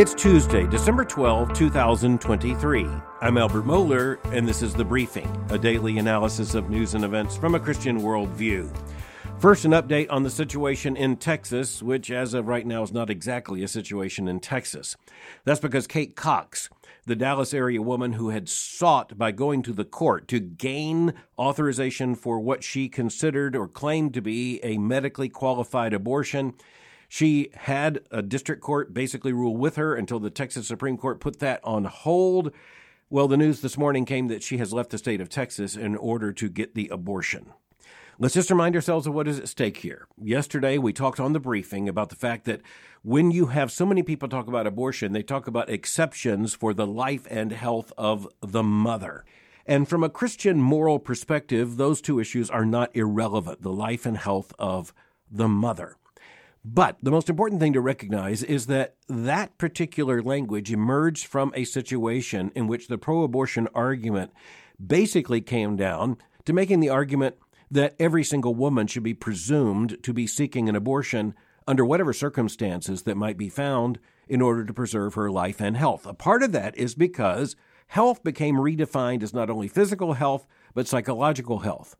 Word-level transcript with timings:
It's 0.00 0.14
Tuesday, 0.14 0.66
December 0.66 1.04
12, 1.04 1.52
2023. 1.52 2.86
I'm 3.20 3.36
Albert 3.36 3.66
Mohler, 3.66 4.18
and 4.32 4.48
this 4.48 4.62
is 4.62 4.72
The 4.72 4.82
Briefing, 4.82 5.28
a 5.50 5.58
daily 5.58 5.98
analysis 5.98 6.54
of 6.54 6.70
news 6.70 6.94
and 6.94 7.04
events 7.04 7.36
from 7.36 7.54
a 7.54 7.60
Christian 7.60 8.00
worldview. 8.00 8.74
First, 9.40 9.66
an 9.66 9.72
update 9.72 10.06
on 10.08 10.22
the 10.22 10.30
situation 10.30 10.96
in 10.96 11.18
Texas, 11.18 11.82
which 11.82 12.10
as 12.10 12.32
of 12.32 12.48
right 12.48 12.66
now 12.66 12.82
is 12.82 12.94
not 12.94 13.10
exactly 13.10 13.62
a 13.62 13.68
situation 13.68 14.26
in 14.26 14.40
Texas. 14.40 14.96
That's 15.44 15.60
because 15.60 15.86
Kate 15.86 16.16
Cox, 16.16 16.70
the 17.04 17.14
Dallas 17.14 17.52
area 17.52 17.82
woman 17.82 18.14
who 18.14 18.30
had 18.30 18.48
sought 18.48 19.18
by 19.18 19.32
going 19.32 19.62
to 19.64 19.72
the 19.74 19.84
court 19.84 20.28
to 20.28 20.40
gain 20.40 21.12
authorization 21.38 22.14
for 22.14 22.40
what 22.40 22.64
she 22.64 22.88
considered 22.88 23.54
or 23.54 23.68
claimed 23.68 24.14
to 24.14 24.22
be 24.22 24.60
a 24.62 24.78
medically 24.78 25.28
qualified 25.28 25.92
abortion, 25.92 26.54
she 27.12 27.50
had 27.54 28.02
a 28.12 28.22
district 28.22 28.62
court 28.62 28.94
basically 28.94 29.32
rule 29.32 29.56
with 29.56 29.74
her 29.74 29.96
until 29.96 30.20
the 30.20 30.30
Texas 30.30 30.68
Supreme 30.68 30.96
Court 30.96 31.18
put 31.18 31.40
that 31.40 31.58
on 31.64 31.86
hold. 31.86 32.52
Well, 33.10 33.26
the 33.26 33.36
news 33.36 33.62
this 33.62 33.76
morning 33.76 34.04
came 34.04 34.28
that 34.28 34.44
she 34.44 34.58
has 34.58 34.72
left 34.72 34.90
the 34.90 34.98
state 34.98 35.20
of 35.20 35.28
Texas 35.28 35.74
in 35.74 35.96
order 35.96 36.32
to 36.32 36.48
get 36.48 36.76
the 36.76 36.88
abortion. 36.88 37.46
Let's 38.20 38.34
just 38.34 38.48
remind 38.48 38.76
ourselves 38.76 39.08
of 39.08 39.14
what 39.14 39.26
is 39.26 39.40
at 39.40 39.48
stake 39.48 39.78
here. 39.78 40.06
Yesterday, 40.22 40.78
we 40.78 40.92
talked 40.92 41.18
on 41.18 41.32
the 41.32 41.40
briefing 41.40 41.88
about 41.88 42.10
the 42.10 42.14
fact 42.14 42.44
that 42.44 42.60
when 43.02 43.32
you 43.32 43.46
have 43.46 43.72
so 43.72 43.84
many 43.84 44.04
people 44.04 44.28
talk 44.28 44.46
about 44.46 44.68
abortion, 44.68 45.12
they 45.12 45.24
talk 45.24 45.48
about 45.48 45.68
exceptions 45.68 46.54
for 46.54 46.72
the 46.72 46.86
life 46.86 47.26
and 47.28 47.50
health 47.50 47.92
of 47.98 48.28
the 48.40 48.62
mother. 48.62 49.24
And 49.66 49.88
from 49.88 50.04
a 50.04 50.08
Christian 50.08 50.58
moral 50.62 51.00
perspective, 51.00 51.76
those 51.76 52.00
two 52.00 52.20
issues 52.20 52.50
are 52.50 52.64
not 52.64 52.94
irrelevant 52.94 53.62
the 53.62 53.72
life 53.72 54.06
and 54.06 54.16
health 54.16 54.52
of 54.60 54.94
the 55.28 55.48
mother. 55.48 55.96
But 56.64 56.98
the 57.02 57.10
most 57.10 57.30
important 57.30 57.60
thing 57.60 57.72
to 57.72 57.80
recognize 57.80 58.42
is 58.42 58.66
that 58.66 58.96
that 59.08 59.56
particular 59.56 60.22
language 60.22 60.70
emerged 60.70 61.26
from 61.26 61.52
a 61.54 61.64
situation 61.64 62.52
in 62.54 62.66
which 62.66 62.88
the 62.88 62.98
pro 62.98 63.22
abortion 63.22 63.66
argument 63.74 64.32
basically 64.84 65.40
came 65.40 65.76
down 65.76 66.18
to 66.44 66.52
making 66.52 66.80
the 66.80 66.90
argument 66.90 67.36
that 67.70 67.94
every 67.98 68.24
single 68.24 68.54
woman 68.54 68.86
should 68.86 69.02
be 69.02 69.14
presumed 69.14 69.96
to 70.02 70.12
be 70.12 70.26
seeking 70.26 70.68
an 70.68 70.76
abortion 70.76 71.34
under 71.66 71.84
whatever 71.84 72.12
circumstances 72.12 73.02
that 73.02 73.16
might 73.16 73.38
be 73.38 73.48
found 73.48 73.98
in 74.28 74.42
order 74.42 74.64
to 74.64 74.74
preserve 74.74 75.14
her 75.14 75.30
life 75.30 75.60
and 75.60 75.76
health. 75.76 76.06
A 76.06 76.14
part 76.14 76.42
of 76.42 76.52
that 76.52 76.76
is 76.76 76.94
because 76.94 77.56
health 77.86 78.22
became 78.22 78.56
redefined 78.56 79.22
as 79.22 79.32
not 79.32 79.50
only 79.50 79.68
physical 79.68 80.14
health, 80.14 80.46
but 80.74 80.88
psychological 80.88 81.60
health 81.60 81.96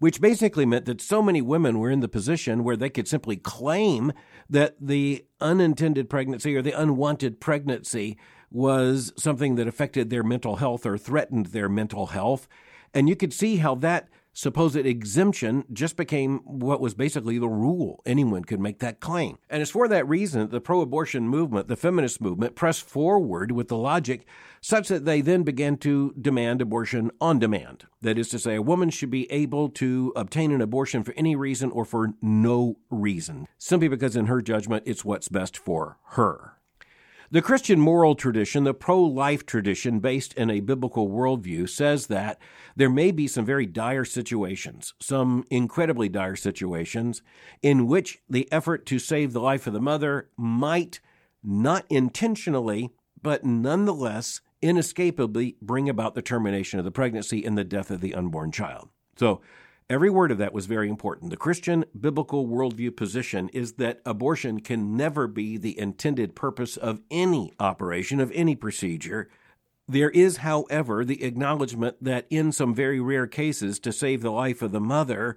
which 0.00 0.20
basically 0.20 0.66
meant 0.66 0.86
that 0.86 1.00
so 1.00 1.22
many 1.22 1.40
women 1.40 1.78
were 1.78 1.90
in 1.90 2.00
the 2.00 2.08
position 2.08 2.64
where 2.64 2.76
they 2.76 2.90
could 2.90 3.06
simply 3.06 3.36
claim 3.36 4.12
that 4.48 4.74
the 4.80 5.24
unintended 5.40 6.10
pregnancy 6.10 6.56
or 6.56 6.62
the 6.62 6.72
unwanted 6.72 7.38
pregnancy 7.38 8.18
was 8.50 9.12
something 9.16 9.54
that 9.54 9.68
affected 9.68 10.10
their 10.10 10.24
mental 10.24 10.56
health 10.56 10.84
or 10.84 10.98
threatened 10.98 11.46
their 11.46 11.68
mental 11.68 12.06
health. 12.06 12.48
And 12.92 13.08
you 13.08 13.14
could 13.14 13.32
see 13.32 13.58
how 13.58 13.76
that 13.76 14.08
supposed 14.32 14.76
exemption 14.76 15.64
just 15.72 15.96
became 15.96 16.38
what 16.44 16.80
was 16.80 16.94
basically 16.94 17.38
the 17.38 17.48
rule. 17.48 18.02
Anyone 18.06 18.44
could 18.44 18.60
make 18.60 18.78
that 18.78 19.00
claim. 19.00 19.38
And 19.48 19.62
it's 19.62 19.70
for 19.70 19.88
that 19.88 20.08
reason 20.08 20.40
that 20.40 20.50
the 20.50 20.60
pro 20.60 20.80
abortion 20.80 21.28
movement, 21.28 21.68
the 21.68 21.76
feminist 21.76 22.20
movement, 22.20 22.54
pressed 22.54 22.82
forward 22.82 23.52
with 23.52 23.68
the 23.68 23.76
logic 23.76 24.26
such 24.60 24.88
that 24.88 25.04
they 25.04 25.20
then 25.20 25.42
began 25.42 25.76
to 25.78 26.14
demand 26.20 26.60
abortion 26.60 27.10
on 27.20 27.38
demand. 27.38 27.86
That 28.02 28.18
is 28.18 28.28
to 28.30 28.38
say, 28.38 28.56
a 28.56 28.62
woman 28.62 28.90
should 28.90 29.10
be 29.10 29.30
able 29.32 29.68
to 29.70 30.12
obtain 30.14 30.52
an 30.52 30.60
abortion 30.60 31.02
for 31.02 31.14
any 31.16 31.34
reason 31.34 31.70
or 31.70 31.84
for 31.84 32.14
no 32.20 32.76
reason, 32.90 33.46
simply 33.58 33.88
because, 33.88 34.16
in 34.16 34.26
her 34.26 34.42
judgment, 34.42 34.84
it's 34.86 35.04
what's 35.04 35.28
best 35.28 35.56
for 35.56 35.98
her. 36.10 36.59
The 37.32 37.42
Christian 37.42 37.78
moral 37.78 38.16
tradition, 38.16 38.64
the 38.64 38.74
pro 38.74 39.00
life 39.00 39.46
tradition 39.46 40.00
based 40.00 40.34
in 40.34 40.50
a 40.50 40.58
biblical 40.58 41.08
worldview, 41.08 41.68
says 41.68 42.08
that 42.08 42.40
there 42.74 42.90
may 42.90 43.12
be 43.12 43.28
some 43.28 43.44
very 43.44 43.66
dire 43.66 44.04
situations, 44.04 44.94
some 44.98 45.44
incredibly 45.48 46.08
dire 46.08 46.34
situations, 46.34 47.22
in 47.62 47.86
which 47.86 48.18
the 48.28 48.50
effort 48.50 48.84
to 48.86 48.98
save 48.98 49.32
the 49.32 49.40
life 49.40 49.68
of 49.68 49.72
the 49.72 49.80
mother 49.80 50.28
might 50.36 50.98
not 51.44 51.86
intentionally, 51.88 52.90
but 53.22 53.44
nonetheless 53.44 54.40
inescapably 54.60 55.56
bring 55.62 55.88
about 55.88 56.16
the 56.16 56.22
termination 56.22 56.80
of 56.80 56.84
the 56.84 56.90
pregnancy 56.90 57.44
and 57.44 57.56
the 57.56 57.62
death 57.62 57.92
of 57.92 58.00
the 58.00 58.12
unborn 58.12 58.50
child. 58.50 58.88
So, 59.16 59.40
Every 59.90 60.08
word 60.08 60.30
of 60.30 60.38
that 60.38 60.52
was 60.52 60.66
very 60.66 60.88
important. 60.88 61.30
The 61.30 61.36
Christian 61.36 61.84
biblical 61.98 62.46
worldview 62.46 62.96
position 62.96 63.48
is 63.48 63.72
that 63.72 64.00
abortion 64.06 64.60
can 64.60 64.96
never 64.96 65.26
be 65.26 65.56
the 65.56 65.76
intended 65.76 66.36
purpose 66.36 66.76
of 66.76 67.00
any 67.10 67.52
operation, 67.58 68.20
of 68.20 68.30
any 68.32 68.54
procedure. 68.54 69.28
There 69.88 70.10
is, 70.10 70.36
however, 70.38 71.04
the 71.04 71.24
acknowledgement 71.24 71.96
that 72.00 72.28
in 72.30 72.52
some 72.52 72.72
very 72.72 73.00
rare 73.00 73.26
cases, 73.26 73.80
to 73.80 73.92
save 73.92 74.22
the 74.22 74.30
life 74.30 74.62
of 74.62 74.70
the 74.70 74.80
mother, 74.80 75.36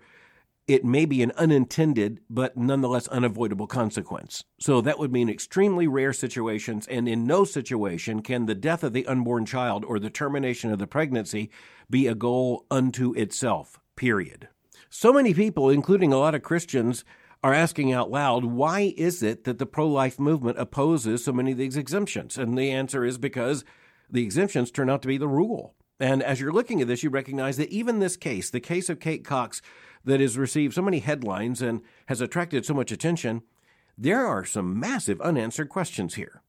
it 0.68 0.86
may 0.86 1.06
be 1.06 1.24
an 1.24 1.32
unintended 1.32 2.20
but 2.30 2.56
nonetheless 2.56 3.08
unavoidable 3.08 3.66
consequence. 3.66 4.44
So 4.60 4.82
that 4.82 5.00
would 5.00 5.12
mean 5.12 5.30
extremely 5.30 5.88
rare 5.88 6.14
situations, 6.14 6.86
and 6.86 7.10
in 7.10 7.26
no 7.26 7.44
situation 7.44 8.22
can 8.22 8.46
the 8.46 8.54
death 8.54 8.84
of 8.84 8.94
the 8.94 9.08
unborn 9.08 9.48
child 9.48 9.84
or 9.84 9.98
the 9.98 10.12
termination 10.12 10.72
of 10.72 10.78
the 10.78 10.86
pregnancy 10.86 11.50
be 11.90 12.06
a 12.06 12.14
goal 12.14 12.68
unto 12.70 13.16
itself 13.16 13.80
period. 13.96 14.48
So 14.90 15.12
many 15.12 15.34
people, 15.34 15.70
including 15.70 16.14
a 16.14 16.18
lot 16.18 16.36
of 16.36 16.44
Christians, 16.44 17.04
are 17.44 17.54
asking 17.54 17.92
out 17.92 18.10
loud, 18.10 18.46
why 18.46 18.94
is 18.96 19.22
it 19.22 19.44
that 19.44 19.58
the 19.58 19.66
pro 19.66 19.88
life 19.88 20.20
movement 20.20 20.58
opposes 20.58 21.26
so 21.26 21.34
many 21.34 21.52
of 21.52 21.58
these 21.58 21.76
exemptions? 21.76 22.38
And 22.38 22.58
the 22.58 22.72
answer 22.72 23.04
is 23.04 23.18
because 23.18 23.66
the 24.10 24.24
exemptions 24.24 24.72
turn 24.72 24.90
out 24.90 25.02
to 25.02 25.08
be 25.08 25.18
the 25.18 25.28
rule. 25.28 25.76
And 26.00 26.24
as 26.24 26.40
you're 26.40 26.54
looking 26.54 26.82
at 26.82 26.88
this, 26.88 27.04
you 27.04 27.10
recognize 27.10 27.58
that 27.58 27.70
even 27.70 28.00
this 28.00 28.18
case, 28.18 28.50
the 28.50 28.60
case 28.60 28.90
of 28.90 29.00
Kate 29.00 29.26
Cox, 29.26 29.62
that 30.06 30.20
has 30.20 30.38
received 30.38 30.74
so 30.74 30.82
many 30.82 31.00
headlines 31.00 31.62
and 31.62 31.82
has 32.08 32.22
attracted 32.22 32.66
so 32.66 32.74
much 32.74 32.92
attention, 32.92 33.42
there 33.98 34.26
are 34.26 34.44
some 34.44 34.80
massive 34.80 35.22
unanswered 35.22 35.70
questions 35.70 36.16
here. 36.16 36.42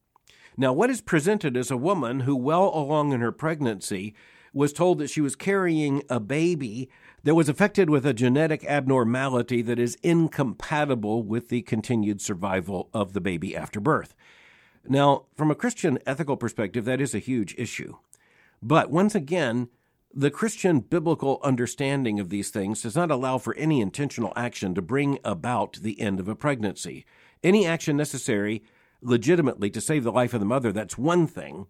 Now, 0.56 0.72
what 0.72 0.90
is 0.90 1.00
presented 1.00 1.56
as 1.56 1.70
a 1.70 1.76
woman 1.76 2.20
who, 2.20 2.36
well 2.36 2.68
along 2.74 3.12
in 3.12 3.20
her 3.20 3.32
pregnancy, 3.32 4.14
was 4.54 4.72
told 4.72 4.98
that 4.98 5.10
she 5.10 5.20
was 5.20 5.36
carrying 5.36 6.02
a 6.08 6.20
baby 6.20 6.88
that 7.24 7.34
was 7.34 7.48
affected 7.48 7.90
with 7.90 8.06
a 8.06 8.14
genetic 8.14 8.64
abnormality 8.64 9.60
that 9.60 9.78
is 9.78 9.98
incompatible 10.02 11.22
with 11.22 11.48
the 11.48 11.62
continued 11.62 12.22
survival 12.22 12.88
of 12.94 13.12
the 13.12 13.20
baby 13.20 13.56
after 13.56 13.80
birth. 13.80 14.14
Now, 14.86 15.24
from 15.34 15.50
a 15.50 15.54
Christian 15.56 15.98
ethical 16.06 16.36
perspective, 16.36 16.84
that 16.84 17.00
is 17.00 17.14
a 17.14 17.18
huge 17.18 17.54
issue. 17.58 17.96
But 18.62 18.90
once 18.90 19.14
again, 19.14 19.68
the 20.14 20.30
Christian 20.30 20.80
biblical 20.80 21.40
understanding 21.42 22.20
of 22.20 22.28
these 22.28 22.50
things 22.50 22.82
does 22.82 22.94
not 22.94 23.10
allow 23.10 23.38
for 23.38 23.54
any 23.56 23.80
intentional 23.80 24.32
action 24.36 24.74
to 24.74 24.82
bring 24.82 25.18
about 25.24 25.78
the 25.82 26.00
end 26.00 26.20
of 26.20 26.28
a 26.28 26.36
pregnancy. 26.36 27.04
Any 27.42 27.66
action 27.66 27.96
necessary 27.96 28.62
legitimately 29.02 29.70
to 29.70 29.80
save 29.80 30.04
the 30.04 30.12
life 30.12 30.32
of 30.32 30.40
the 30.40 30.46
mother, 30.46 30.70
that's 30.70 30.96
one 30.96 31.26
thing. 31.26 31.66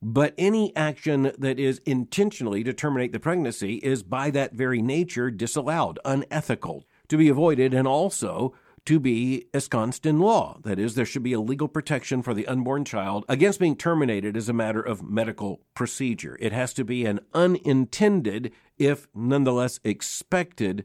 But 0.00 0.34
any 0.38 0.74
action 0.76 1.32
that 1.38 1.58
is 1.58 1.80
intentionally 1.84 2.62
to 2.64 2.72
terminate 2.72 3.12
the 3.12 3.20
pregnancy 3.20 3.76
is 3.76 4.02
by 4.02 4.30
that 4.30 4.52
very 4.52 4.80
nature 4.80 5.30
disallowed, 5.30 5.98
unethical, 6.04 6.86
to 7.08 7.16
be 7.16 7.28
avoided, 7.28 7.74
and 7.74 7.88
also 7.88 8.54
to 8.84 9.00
be 9.00 9.46
ensconced 9.52 10.06
in 10.06 10.18
law. 10.18 10.60
That 10.62 10.78
is, 10.78 10.94
there 10.94 11.04
should 11.04 11.22
be 11.22 11.32
a 11.32 11.40
legal 11.40 11.68
protection 11.68 12.22
for 12.22 12.32
the 12.32 12.46
unborn 12.46 12.84
child 12.84 13.24
against 13.28 13.60
being 13.60 13.76
terminated 13.76 14.36
as 14.36 14.48
a 14.48 14.54
matter 14.54 14.80
of 14.80 15.02
medical 15.02 15.60
procedure. 15.74 16.38
It 16.40 16.52
has 16.52 16.72
to 16.74 16.84
be 16.84 17.04
an 17.04 17.20
unintended, 17.34 18.52
if 18.78 19.08
nonetheless 19.14 19.80
expected, 19.84 20.84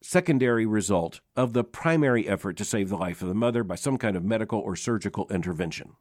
secondary 0.00 0.66
result 0.66 1.20
of 1.36 1.52
the 1.52 1.64
primary 1.64 2.26
effort 2.26 2.56
to 2.56 2.64
save 2.64 2.88
the 2.88 2.96
life 2.96 3.22
of 3.22 3.28
the 3.28 3.34
mother 3.34 3.62
by 3.62 3.74
some 3.74 3.98
kind 3.98 4.16
of 4.16 4.24
medical 4.24 4.58
or 4.58 4.74
surgical 4.74 5.28
intervention. 5.30 5.92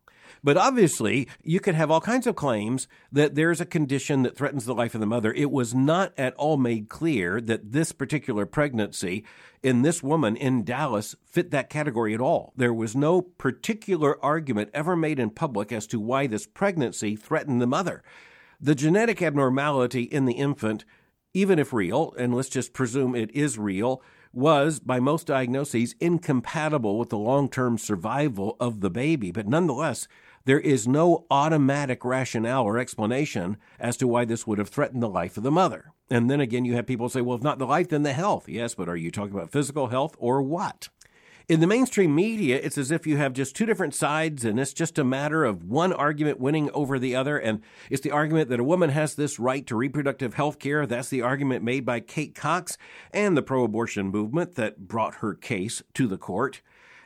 But 0.44 0.57
obviously, 0.57 1.27
you 1.44 1.59
could 1.59 1.75
have 1.75 1.91
all 1.91 2.01
kinds 2.01 2.27
of 2.27 2.35
claims 2.35 2.88
that 3.12 3.35
there's 3.35 3.62
a 3.62 3.65
condition 3.65 4.24
that 4.24 4.38
threatens 4.38 4.65
the 4.65 4.75
life 4.75 4.94
of 4.94 5.01
the 5.01 5.07
mother. 5.07 5.33
It 5.33 5.51
was 5.51 5.74
not 5.74 6.13
at 6.18 6.33
all 6.35 6.57
made 6.57 6.89
clear 6.89 7.41
that 7.41 7.71
this 7.71 7.91
particular 7.91 8.45
pregnancy 8.45 9.24
in 9.63 9.81
this 9.81 10.03
woman 10.03 10.35
in 10.35 10.63
Dallas 10.63 11.15
fit 11.25 11.51
that 11.51 11.69
category 11.69 12.13
at 12.13 12.21
all. 12.21 12.53
There 12.56 12.74
was 12.74 12.95
no 12.95 13.21
particular 13.21 14.24
argument 14.24 14.69
ever 14.74 14.95
made 14.95 15.19
in 15.19 15.29
public 15.29 15.71
as 15.71 15.88
to 15.88 16.00
why 16.00 16.27
this 16.27 16.45
pregnancy 16.45 17.15
threatened 17.15 17.62
the 17.62 17.68
mother. 17.68 18.03
The 18.59 18.75
genetic 18.75 19.21
abnormality 19.21 20.03
in 20.03 20.25
the 20.25 20.33
infant, 20.33 20.85
even 21.33 21.59
if 21.59 21.74
real, 21.74 22.13
and 22.18 22.33
let's 22.33 22.50
just 22.50 22.74
presume 22.74 23.15
it 23.15 23.31
is 23.31 23.57
real, 23.57 24.01
was, 24.33 24.79
by 24.79 25.00
most 25.00 25.27
diagnoses, 25.27 25.95
incompatible 26.00 26.97
with 26.97 27.09
the 27.09 27.18
long 27.18 27.50
term 27.50 27.77
survival 27.77 28.56
of 28.59 28.81
the 28.81 28.89
baby. 28.89 29.31
But 29.31 29.47
nonetheless, 29.47 30.07
there 30.45 30.59
is 30.59 30.88
no 30.88 31.25
automatic 31.29 32.06
rationale 32.06 32.63
or 32.63 32.77
explanation 32.77 33.57
as 33.79 33.97
to 33.97 34.07
why 34.07 34.24
this 34.24 34.47
would 34.47 34.59
have 34.59 34.69
threatened 34.69 35.03
the 35.03 35.09
life 35.09 35.35
of 35.35 35.44
the 35.44 35.51
mother. 35.51 35.91
And 36.09 36.29
then 36.29 36.39
again, 36.39 36.63
you 36.63 36.75
have 36.75 36.88
people 36.88 37.09
say, 37.09 37.19
well, 37.19 37.35
if 37.38 37.44
not 37.44 37.59
the 37.59 37.65
life, 37.65 37.89
then 37.89 38.03
the 38.03 38.13
health. 38.13 38.47
Yes, 38.47 38.74
but 38.74 38.88
are 38.88 38.95
you 38.95 39.12
talking 39.12 39.35
about 39.35 39.51
physical 39.51 39.88
health 39.88 40.15
or 40.18 40.41
what? 40.41 40.88
In 41.50 41.62
the 41.62 41.68
mainstream 41.68 42.14
media, 42.14 42.60
it's 42.62 42.78
as 42.78 42.92
if 42.92 43.08
you 43.08 43.16
have 43.16 43.32
just 43.32 43.56
two 43.56 43.66
different 43.66 43.96
sides, 43.96 44.44
and 44.44 44.60
it's 44.60 44.74
just 44.74 45.00
a 45.00 45.06
matter 45.06 45.46
of 45.46 45.64
one 45.64 45.94
argument 45.94 46.42
winning 46.42 46.70
over 46.74 47.00
the 47.00 47.16
other. 47.16 47.38
And 47.38 47.62
it's 47.90 48.02
the 48.02 48.12
argument 48.12 48.50
that 48.50 48.60
a 48.60 48.66
woman 48.66 48.90
has 48.90 49.16
this 49.16 49.40
right 49.40 49.66
to 49.68 49.78
reproductive 49.78 50.34
health 50.34 50.60
care. 50.60 50.86
That's 50.86 51.08
the 51.08 51.22
argument 51.22 51.64
made 51.64 51.86
by 51.86 52.02
Kate 52.02 52.36
Cox 52.36 52.78
and 53.14 53.38
the 53.38 53.42
pro 53.42 53.64
abortion 53.64 54.08
movement 54.08 54.56
that 54.56 54.90
brought 54.90 55.16
her 55.16 55.34
case 55.34 55.82
to 55.94 56.06
the 56.06 56.18
court. 56.18 56.62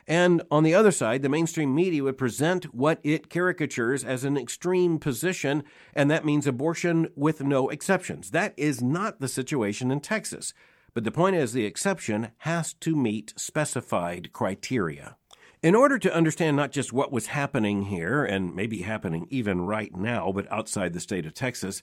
And 0.08 0.42
on 0.50 0.64
the 0.64 0.74
other 0.74 0.90
side, 0.90 1.22
the 1.22 1.28
mainstream 1.28 1.72
media 1.72 2.02
would 2.02 2.18
present 2.18 2.74
what 2.74 2.98
it 3.04 3.30
caricatures 3.30 4.02
as 4.02 4.24
an 4.24 4.36
extreme 4.36 4.98
position, 4.98 5.62
and 5.94 6.10
that 6.10 6.24
means 6.24 6.48
abortion 6.48 7.06
with 7.14 7.42
no 7.42 7.68
exceptions. 7.68 8.32
That 8.32 8.54
is 8.56 8.82
not 8.82 9.20
the 9.20 9.28
situation 9.28 9.92
in 9.92 10.00
Texas. 10.00 10.52
But 10.94 11.04
the 11.04 11.10
point 11.10 11.36
is, 11.36 11.52
the 11.52 11.64
exception 11.64 12.32
has 12.38 12.74
to 12.74 12.94
meet 12.94 13.32
specified 13.36 14.32
criteria. 14.32 15.16
In 15.62 15.74
order 15.74 15.98
to 15.98 16.14
understand 16.14 16.56
not 16.56 16.72
just 16.72 16.92
what 16.92 17.12
was 17.12 17.26
happening 17.28 17.84
here, 17.84 18.24
and 18.24 18.54
maybe 18.54 18.82
happening 18.82 19.26
even 19.30 19.62
right 19.62 19.94
now, 19.94 20.32
but 20.32 20.50
outside 20.50 20.92
the 20.92 21.00
state 21.00 21.24
of 21.24 21.34
Texas, 21.34 21.82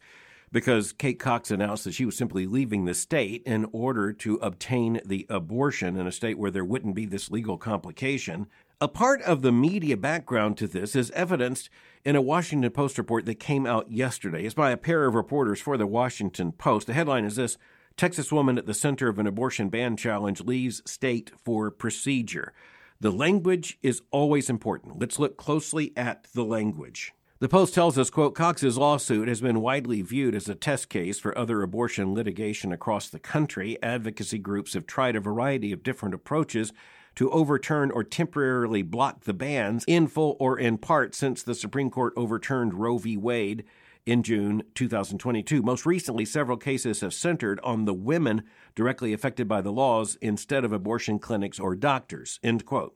because 0.51 0.91
Kate 0.91 1.19
Cox 1.19 1.49
announced 1.49 1.85
that 1.85 1.93
she 1.93 2.05
was 2.05 2.17
simply 2.17 2.45
leaving 2.45 2.85
the 2.85 2.93
state 2.93 3.43
in 3.45 3.65
order 3.71 4.11
to 4.13 4.35
obtain 4.35 4.99
the 5.05 5.25
abortion 5.29 5.95
in 5.95 6.07
a 6.07 6.11
state 6.11 6.37
where 6.37 6.51
there 6.51 6.65
wouldn't 6.65 6.95
be 6.95 7.05
this 7.05 7.31
legal 7.31 7.57
complication. 7.57 8.47
A 8.81 8.87
part 8.87 9.21
of 9.21 9.41
the 9.41 9.51
media 9.51 9.95
background 9.95 10.57
to 10.57 10.67
this 10.67 10.95
is 10.95 11.11
evidenced 11.11 11.69
in 12.03 12.15
a 12.15 12.21
Washington 12.21 12.71
Post 12.71 12.97
report 12.97 13.25
that 13.25 13.39
came 13.39 13.65
out 13.65 13.91
yesterday. 13.91 14.43
It's 14.45 14.53
by 14.53 14.71
a 14.71 14.77
pair 14.77 15.05
of 15.05 15.15
reporters 15.15 15.61
for 15.61 15.77
the 15.77 15.87
Washington 15.87 16.51
Post. 16.51 16.87
The 16.87 16.93
headline 16.93 17.25
is 17.25 17.35
this 17.35 17.57
Texas 17.99 18.31
woman 18.31 18.57
at 18.57 18.65
the 18.65 18.73
center 18.73 19.09
of 19.09 19.19
an 19.19 19.27
abortion 19.27 19.67
ban 19.67 19.97
challenge 19.97 20.39
leaves 20.39 20.81
state 20.89 21.33
for 21.43 21.69
procedure. 21.69 22.53
The 23.01 23.11
language 23.11 23.77
is 23.83 24.01
always 24.09 24.49
important. 24.49 24.97
Let's 24.97 25.19
look 25.19 25.35
closely 25.35 25.91
at 25.97 26.25
the 26.33 26.45
language. 26.45 27.11
The 27.39 27.49
Post 27.49 27.73
tells 27.73 27.97
us, 27.97 28.09
quote, 28.09 28.35
Cox's 28.35 28.77
lawsuit 28.77 29.27
has 29.27 29.41
been 29.41 29.59
widely 29.59 30.01
viewed 30.01 30.33
as 30.33 30.47
a 30.47 30.55
test 30.55 30.87
case 30.87 31.19
for 31.19 31.37
other 31.37 31.61
abortion 31.61 32.13
litigation 32.13 32.71
across 32.71 33.09
the 33.09 33.19
country. 33.19 33.77
Advocacy 33.83 34.37
groups 34.37 34.75
have 34.75 34.85
tried 34.85 35.17
a 35.17 35.19
variety 35.19 35.73
of 35.73 35.83
different 35.83 36.15
approaches 36.15 36.71
to 37.15 37.29
overturn 37.31 37.91
or 37.91 38.05
temporarily 38.05 38.81
block 38.81 39.25
the 39.25 39.33
bans 39.33 39.83
in 39.89 40.07
full 40.07 40.37
or 40.39 40.57
in 40.57 40.77
part 40.77 41.13
since 41.13 41.43
the 41.43 41.53
Supreme 41.53 41.89
Court 41.89 42.13
overturned 42.15 42.75
Roe 42.75 42.97
v. 42.97 43.17
Wade 43.17 43.65
in 44.05 44.23
June 44.23 44.63
2022. 44.75 45.61
Most 45.61 45.85
recently, 45.85 46.25
several 46.25 46.57
cases 46.57 47.01
have 47.01 47.13
centered 47.13 47.59
on 47.63 47.85
the 47.85 47.93
women 47.93 48.43
directly 48.75 49.13
affected 49.13 49.47
by 49.47 49.61
the 49.61 49.71
laws 49.71 50.17
instead 50.21 50.63
of 50.63 50.71
abortion 50.71 51.19
clinics 51.19 51.59
or 51.59 51.75
doctors. 51.75 52.39
End 52.43 52.65
quote. 52.65 52.95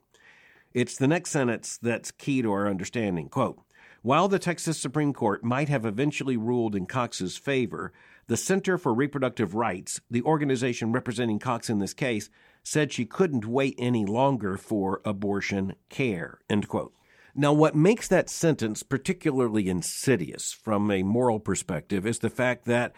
It's 0.73 0.97
the 0.97 1.07
next 1.07 1.29
sentence 1.29 1.77
that's 1.81 2.11
key 2.11 2.41
to 2.41 2.51
our 2.51 2.67
understanding. 2.67 3.29
Quote, 3.29 3.59
while 4.01 4.27
the 4.27 4.39
Texas 4.39 4.77
Supreme 4.77 5.13
Court 5.13 5.43
might 5.43 5.69
have 5.69 5.85
eventually 5.85 6.35
ruled 6.35 6.75
in 6.75 6.87
Cox's 6.87 7.37
favor, 7.37 7.93
the 8.27 8.35
Center 8.35 8.77
for 8.77 8.93
Reproductive 8.93 9.55
Rights, 9.55 10.01
the 10.11 10.23
organization 10.23 10.91
representing 10.91 11.39
Cox 11.39 11.69
in 11.69 11.79
this 11.79 11.93
case, 11.93 12.29
said 12.63 12.91
she 12.91 13.05
couldn't 13.05 13.45
wait 13.45 13.75
any 13.77 14.05
longer 14.05 14.57
for 14.57 15.01
abortion 15.05 15.75
care. 15.89 16.39
End 16.49 16.67
quote. 16.67 16.93
Now, 17.35 17.51
what 17.51 17.75
makes 17.75 18.07
that 18.09 18.29
sentence 18.29 18.83
particularly 18.83 19.67
insidious 19.67 20.53
from 20.53 20.91
a 20.91 21.01
moral 21.01 21.39
perspective 21.39 22.05
is 22.05 22.19
the 22.19 22.29
fact 22.29 22.65
that 22.65 22.93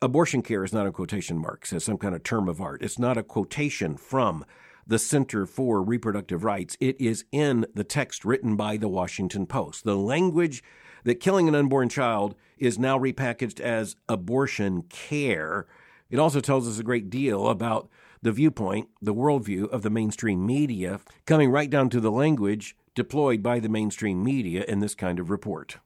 abortion 0.00 0.42
care 0.42 0.62
is 0.62 0.72
not 0.72 0.86
in 0.86 0.92
quotation 0.92 1.36
marks 1.36 1.72
as 1.72 1.82
some 1.82 1.98
kind 1.98 2.14
of 2.14 2.22
term 2.22 2.48
of 2.48 2.60
art. 2.60 2.80
It's 2.80 2.98
not 2.98 3.18
a 3.18 3.24
quotation 3.24 3.96
from 3.96 4.44
the 4.86 5.00
Center 5.00 5.46
for 5.46 5.82
Reproductive 5.82 6.44
Rights. 6.44 6.76
It 6.78 7.00
is 7.00 7.24
in 7.32 7.66
the 7.74 7.82
text 7.82 8.24
written 8.24 8.54
by 8.54 8.76
the 8.76 8.88
Washington 8.88 9.46
Post. 9.46 9.82
The 9.82 9.96
language 9.96 10.62
that 11.02 11.16
killing 11.16 11.48
an 11.48 11.56
unborn 11.56 11.88
child 11.88 12.36
is 12.58 12.78
now 12.78 12.96
repackaged 12.96 13.58
as 13.58 13.96
abortion 14.08 14.82
care. 14.82 15.66
It 16.08 16.20
also 16.20 16.38
tells 16.38 16.68
us 16.68 16.78
a 16.78 16.84
great 16.84 17.10
deal 17.10 17.48
about 17.48 17.88
the 18.22 18.30
viewpoint, 18.30 18.90
the 19.02 19.14
worldview 19.14 19.68
of 19.70 19.82
the 19.82 19.90
mainstream 19.90 20.46
media, 20.46 21.00
coming 21.26 21.50
right 21.50 21.68
down 21.68 21.90
to 21.90 22.00
the 22.00 22.12
language 22.12 22.76
deployed 22.96 23.44
by 23.44 23.60
the 23.60 23.68
mainstream 23.68 24.24
media 24.24 24.64
in 24.66 24.80
this 24.80 24.96
kind 24.96 25.20
of 25.20 25.30
report. 25.30 25.78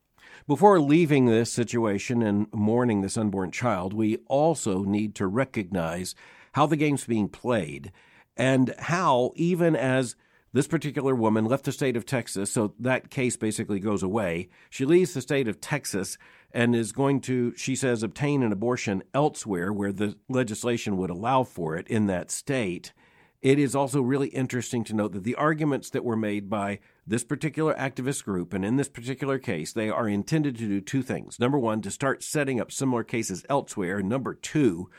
Before 0.47 0.81
leaving 0.81 1.27
this 1.27 1.53
situation 1.53 2.23
and 2.23 2.47
mourning 2.55 3.03
this 3.03 3.19
unborn 3.19 3.51
child, 3.51 3.93
we 3.93 4.19
also 4.27 4.83
need 4.83 5.15
to 5.17 5.27
recognize 5.27 6.15
how 6.53 6.65
the 6.65 6.77
game's 6.77 7.05
being 7.05 7.29
played 7.29 7.93
and 8.37 8.75
how, 8.79 9.33
even 9.37 9.77
as 9.77 10.17
this 10.53 10.67
particular 10.67 11.15
woman 11.15 11.45
left 11.45 11.65
the 11.65 11.73
state 11.73 11.97
of 11.97 12.07
Texas, 12.07 12.51
so 12.51 12.75
that 12.79 13.11
case 13.11 13.37
basically 13.37 13.79
goes 13.79 14.03
away. 14.03 14.49
She 14.71 14.85
leaves 14.85 15.15
the 15.15 15.21
state 15.21 15.47
of 15.47 15.61
Texas 15.61 16.19
and 16.53 16.75
is 16.75 16.91
going 16.91 17.21
to, 17.23 17.55
she 17.57 17.77
says, 17.77 18.03
obtain 18.03 18.43
an 18.43 18.51
abortion 18.51 19.03
elsewhere 19.15 19.73
where 19.73 19.93
the 19.93 20.17
legislation 20.29 20.97
would 20.97 21.11
allow 21.11 21.45
for 21.45 21.77
it 21.77 21.87
in 21.87 22.07
that 22.07 22.31
state. 22.31 22.93
It 23.43 23.59
is 23.59 23.75
also 23.75 24.03
really 24.03 24.29
interesting 24.29 24.85
to 24.85 24.95
note 24.95 25.13
that 25.13 25.25
the 25.25 25.35
arguments 25.35 25.89
that 25.91 26.05
were 26.05 26.17
made 26.17 26.51
by 26.51 26.79
this 27.07 27.25
particular 27.25 27.75
activist 27.75 28.25
group, 28.25 28.53
and 28.53 28.65
in 28.67 28.77
this 28.77 28.91
particular 28.91 29.39
case, 29.39 29.73
they 29.73 29.89
are 29.89 30.09
intended 30.09 30.59
to 30.59 30.69
do 30.69 30.81
two 30.83 31.03
things. 31.03 31.41
Number 31.41 31.59
one, 31.59 31.81
to 31.83 31.91
start 31.91 32.23
setting 32.23 32.61
up 32.61 32.71
similar 32.71 33.03
cases 33.03 33.47
elsewhere. 33.49 34.03
Number 34.03 34.35
two, 34.35 34.91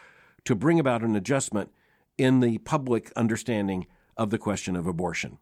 to 0.46 0.56
bring 0.56 0.80
about 0.80 1.04
an 1.04 1.16
adjustment 1.16 1.72
in 2.18 2.40
the 2.40 2.58
public 2.60 3.12
understanding 3.16 3.86
of 4.18 4.32
the 4.32 4.40
question 4.40 4.76
of 4.76 4.88
abortion. 4.88 5.38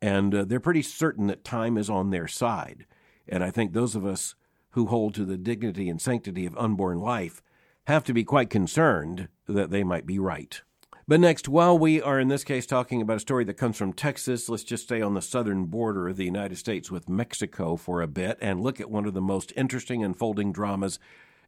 And 0.00 0.32
uh, 0.32 0.44
they're 0.44 0.60
pretty 0.60 0.82
certain 0.82 1.26
that 1.26 1.42
time 1.42 1.76
is 1.76 1.90
on 1.90 2.10
their 2.10 2.28
side. 2.28 2.86
And 3.28 3.42
I 3.42 3.50
think 3.50 3.72
those 3.72 3.96
of 3.96 4.06
us 4.06 4.36
who 4.70 4.86
hold 4.86 5.14
to 5.14 5.24
the 5.24 5.36
dignity 5.36 5.88
and 5.88 6.00
sanctity 6.00 6.46
of 6.46 6.56
unborn 6.56 7.00
life 7.00 7.42
have 7.86 8.04
to 8.04 8.12
be 8.12 8.22
quite 8.24 8.50
concerned 8.50 9.28
that 9.48 9.70
they 9.70 9.82
might 9.82 10.06
be 10.06 10.18
right. 10.18 10.62
But 11.08 11.20
next, 11.20 11.48
while 11.48 11.78
we 11.78 12.02
are 12.02 12.18
in 12.18 12.26
this 12.26 12.42
case 12.42 12.66
talking 12.66 13.00
about 13.00 13.18
a 13.18 13.20
story 13.20 13.44
that 13.44 13.54
comes 13.54 13.76
from 13.76 13.92
Texas, 13.92 14.48
let's 14.48 14.64
just 14.64 14.82
stay 14.82 15.00
on 15.00 15.14
the 15.14 15.22
southern 15.22 15.66
border 15.66 16.08
of 16.08 16.16
the 16.16 16.24
United 16.24 16.56
States 16.56 16.90
with 16.90 17.08
Mexico 17.08 17.76
for 17.76 18.02
a 18.02 18.08
bit 18.08 18.36
and 18.40 18.60
look 18.60 18.80
at 18.80 18.90
one 18.90 19.06
of 19.06 19.14
the 19.14 19.20
most 19.20 19.52
interesting 19.54 20.02
unfolding 20.02 20.50
dramas 20.50 20.98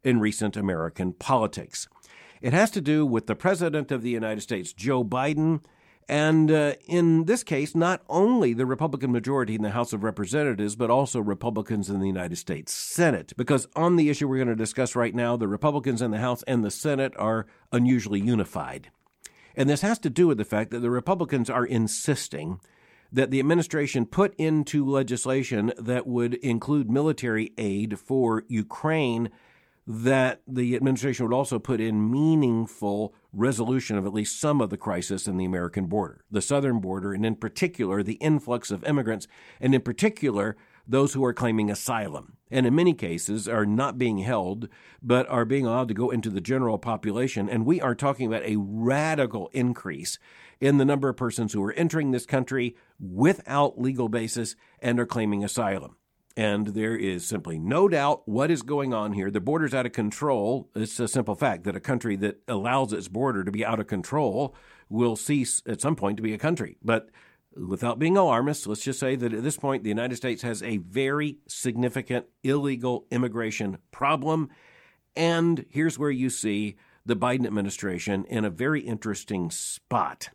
in 0.04 0.20
recent 0.20 0.56
American 0.56 1.12
politics. 1.12 1.88
It 2.40 2.52
has 2.52 2.70
to 2.70 2.80
do 2.80 3.04
with 3.04 3.26
the 3.26 3.34
President 3.34 3.90
of 3.90 4.02
the 4.02 4.10
United 4.10 4.42
States, 4.42 4.72
Joe 4.72 5.02
Biden, 5.02 5.64
and 6.08 6.52
uh, 6.52 6.74
in 6.86 7.24
this 7.24 7.42
case, 7.42 7.74
not 7.74 8.02
only 8.08 8.52
the 8.52 8.64
Republican 8.64 9.10
majority 9.10 9.56
in 9.56 9.62
the 9.62 9.70
House 9.70 9.92
of 9.92 10.04
Representatives, 10.04 10.76
but 10.76 10.88
also 10.88 11.18
Republicans 11.20 11.90
in 11.90 11.98
the 11.98 12.06
United 12.06 12.36
States 12.36 12.72
Senate. 12.72 13.32
Because 13.36 13.66
on 13.74 13.96
the 13.96 14.08
issue 14.08 14.28
we're 14.28 14.36
going 14.36 14.48
to 14.48 14.54
discuss 14.54 14.94
right 14.94 15.16
now, 15.16 15.36
the 15.36 15.48
Republicans 15.48 16.00
in 16.00 16.12
the 16.12 16.18
House 16.18 16.44
and 16.44 16.64
the 16.64 16.70
Senate 16.70 17.12
are 17.18 17.46
unusually 17.72 18.20
unified. 18.20 18.92
And 19.58 19.68
this 19.68 19.80
has 19.80 19.98
to 20.00 20.08
do 20.08 20.28
with 20.28 20.38
the 20.38 20.44
fact 20.44 20.70
that 20.70 20.78
the 20.78 20.90
Republicans 20.90 21.50
are 21.50 21.66
insisting 21.66 22.60
that 23.10 23.32
the 23.32 23.40
administration 23.40 24.06
put 24.06 24.32
into 24.36 24.86
legislation 24.86 25.72
that 25.76 26.06
would 26.06 26.34
include 26.34 26.88
military 26.88 27.52
aid 27.58 27.98
for 27.98 28.44
Ukraine, 28.46 29.30
that 29.84 30.42
the 30.46 30.76
administration 30.76 31.26
would 31.26 31.34
also 31.34 31.58
put 31.58 31.80
in 31.80 32.08
meaningful 32.08 33.12
resolution 33.32 33.98
of 33.98 34.06
at 34.06 34.14
least 34.14 34.38
some 34.38 34.60
of 34.60 34.70
the 34.70 34.76
crisis 34.76 35.26
in 35.26 35.38
the 35.38 35.44
American 35.44 35.86
border, 35.86 36.22
the 36.30 36.42
southern 36.42 36.78
border, 36.78 37.12
and 37.12 37.26
in 37.26 37.34
particular, 37.34 38.04
the 38.04 38.14
influx 38.14 38.70
of 38.70 38.84
immigrants, 38.84 39.26
and 39.60 39.74
in 39.74 39.80
particular, 39.80 40.56
those 40.88 41.12
who 41.12 41.24
are 41.24 41.34
claiming 41.34 41.70
asylum, 41.70 42.38
and 42.50 42.66
in 42.66 42.74
many 42.74 42.94
cases 42.94 43.46
are 43.46 43.66
not 43.66 43.98
being 43.98 44.18
held, 44.18 44.68
but 45.02 45.28
are 45.28 45.44
being 45.44 45.66
allowed 45.66 45.88
to 45.88 45.94
go 45.94 46.10
into 46.10 46.30
the 46.30 46.40
general 46.40 46.78
population. 46.78 47.48
And 47.48 47.66
we 47.66 47.80
are 47.80 47.94
talking 47.94 48.26
about 48.26 48.44
a 48.44 48.56
radical 48.56 49.50
increase 49.52 50.18
in 50.60 50.78
the 50.78 50.84
number 50.84 51.08
of 51.08 51.16
persons 51.16 51.52
who 51.52 51.62
are 51.62 51.72
entering 51.74 52.10
this 52.10 52.26
country 52.26 52.74
without 52.98 53.80
legal 53.80 54.08
basis 54.08 54.56
and 54.80 54.98
are 54.98 55.06
claiming 55.06 55.44
asylum. 55.44 55.96
And 56.36 56.68
there 56.68 56.96
is 56.96 57.26
simply 57.26 57.58
no 57.58 57.88
doubt 57.88 58.22
what 58.26 58.50
is 58.50 58.62
going 58.62 58.94
on 58.94 59.12
here. 59.12 59.28
The 59.28 59.40
border's 59.40 59.74
out 59.74 59.86
of 59.86 59.92
control. 59.92 60.70
It's 60.74 61.00
a 61.00 61.08
simple 61.08 61.34
fact 61.34 61.64
that 61.64 61.74
a 61.74 61.80
country 61.80 62.14
that 62.16 62.40
allows 62.46 62.92
its 62.92 63.08
border 63.08 63.42
to 63.42 63.50
be 63.50 63.64
out 63.64 63.80
of 63.80 63.88
control 63.88 64.54
will 64.88 65.16
cease 65.16 65.62
at 65.66 65.80
some 65.80 65.96
point 65.96 66.16
to 66.16 66.22
be 66.22 66.32
a 66.32 66.38
country. 66.38 66.76
But 66.80 67.10
without 67.66 67.98
being 67.98 68.16
alarmist, 68.16 68.66
let's 68.66 68.82
just 68.82 69.00
say 69.00 69.16
that 69.16 69.32
at 69.32 69.42
this 69.42 69.56
point, 69.56 69.82
the 69.82 69.88
United 69.88 70.16
States 70.16 70.42
has 70.42 70.62
a 70.62 70.78
very 70.78 71.38
significant 71.48 72.26
illegal 72.42 73.06
immigration 73.10 73.78
problem. 73.90 74.48
And 75.16 75.64
here's 75.68 75.98
where 75.98 76.10
you 76.10 76.30
see 76.30 76.76
the 77.04 77.16
Biden 77.16 77.46
administration 77.46 78.24
in 78.26 78.44
a 78.44 78.50
very 78.50 78.80
interesting 78.80 79.50
spot. 79.50 80.28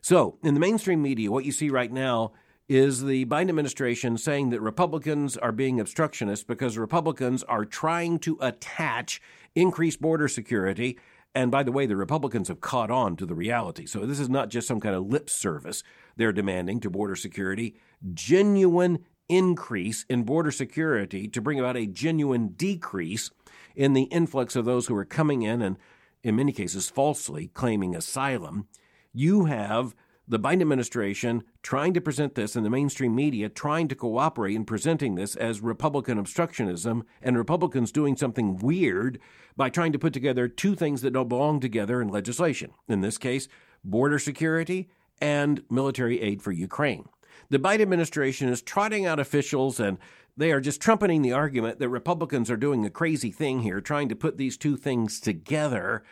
So, 0.00 0.38
in 0.42 0.54
the 0.54 0.60
mainstream 0.60 1.02
media, 1.02 1.30
what 1.30 1.44
you 1.44 1.52
see 1.52 1.70
right 1.70 1.92
now 1.92 2.32
is 2.68 3.04
the 3.04 3.24
Biden 3.26 3.48
administration 3.48 4.16
saying 4.16 4.50
that 4.50 4.60
Republicans 4.60 5.36
are 5.36 5.52
being 5.52 5.78
obstructionist 5.78 6.46
because 6.46 6.78
Republicans 6.78 7.42
are 7.44 7.64
trying 7.64 8.18
to 8.20 8.38
attach 8.40 9.20
increased 9.54 10.00
border 10.00 10.28
security 10.28 10.98
And 11.34 11.50
by 11.50 11.62
the 11.62 11.72
way, 11.72 11.86
the 11.86 11.96
Republicans 11.96 12.48
have 12.48 12.60
caught 12.60 12.90
on 12.90 13.16
to 13.16 13.26
the 13.26 13.34
reality. 13.34 13.86
So 13.86 14.04
this 14.04 14.20
is 14.20 14.28
not 14.28 14.50
just 14.50 14.68
some 14.68 14.80
kind 14.80 14.94
of 14.94 15.06
lip 15.06 15.30
service 15.30 15.82
they're 16.16 16.32
demanding 16.32 16.80
to 16.80 16.90
border 16.90 17.16
security. 17.16 17.74
Genuine 18.12 19.04
increase 19.28 20.04
in 20.10 20.24
border 20.24 20.50
security 20.50 21.26
to 21.28 21.40
bring 21.40 21.58
about 21.58 21.76
a 21.76 21.86
genuine 21.86 22.48
decrease 22.48 23.30
in 23.74 23.94
the 23.94 24.02
influx 24.04 24.56
of 24.56 24.66
those 24.66 24.86
who 24.86 24.96
are 24.96 25.06
coming 25.06 25.40
in 25.42 25.62
and, 25.62 25.78
in 26.22 26.36
many 26.36 26.52
cases, 26.52 26.90
falsely 26.90 27.48
claiming 27.48 27.96
asylum. 27.96 28.68
You 29.14 29.46
have 29.46 29.94
the 30.26 30.38
Biden 30.38 30.62
administration 30.62 31.42
trying 31.62 31.94
to 31.94 32.00
present 32.00 32.34
this 32.34 32.54
in 32.54 32.62
the 32.62 32.70
mainstream 32.70 33.14
media, 33.14 33.48
trying 33.48 33.88
to 33.88 33.94
cooperate 33.94 34.54
in 34.54 34.64
presenting 34.64 35.14
this 35.14 35.34
as 35.36 35.60
Republican 35.60 36.22
obstructionism, 36.22 37.02
and 37.20 37.36
Republicans 37.36 37.92
doing 37.92 38.16
something 38.16 38.56
weird 38.56 39.18
by 39.56 39.68
trying 39.68 39.92
to 39.92 39.98
put 39.98 40.12
together 40.12 40.48
two 40.48 40.74
things 40.74 41.02
that 41.02 41.12
don't 41.12 41.28
belong 41.28 41.60
together 41.60 42.00
in 42.00 42.08
legislation. 42.08 42.70
In 42.88 43.00
this 43.00 43.18
case, 43.18 43.48
border 43.84 44.18
security 44.18 44.90
and 45.20 45.62
military 45.70 46.20
aid 46.20 46.42
for 46.42 46.52
Ukraine. 46.52 47.08
The 47.50 47.58
Biden 47.58 47.82
administration 47.82 48.48
is 48.48 48.62
trotting 48.62 49.04
out 49.06 49.20
officials 49.20 49.78
and 49.78 49.98
they 50.36 50.52
are 50.52 50.60
just 50.60 50.80
trumpeting 50.80 51.22
the 51.22 51.32
argument 51.32 51.78
that 51.78 51.88
Republicans 51.90 52.50
are 52.50 52.56
doing 52.56 52.86
a 52.86 52.90
crazy 52.90 53.30
thing 53.30 53.60
here, 53.60 53.80
trying 53.80 54.08
to 54.08 54.16
put 54.16 54.38
these 54.38 54.56
two 54.56 54.76
things 54.76 55.20
together 55.20 56.02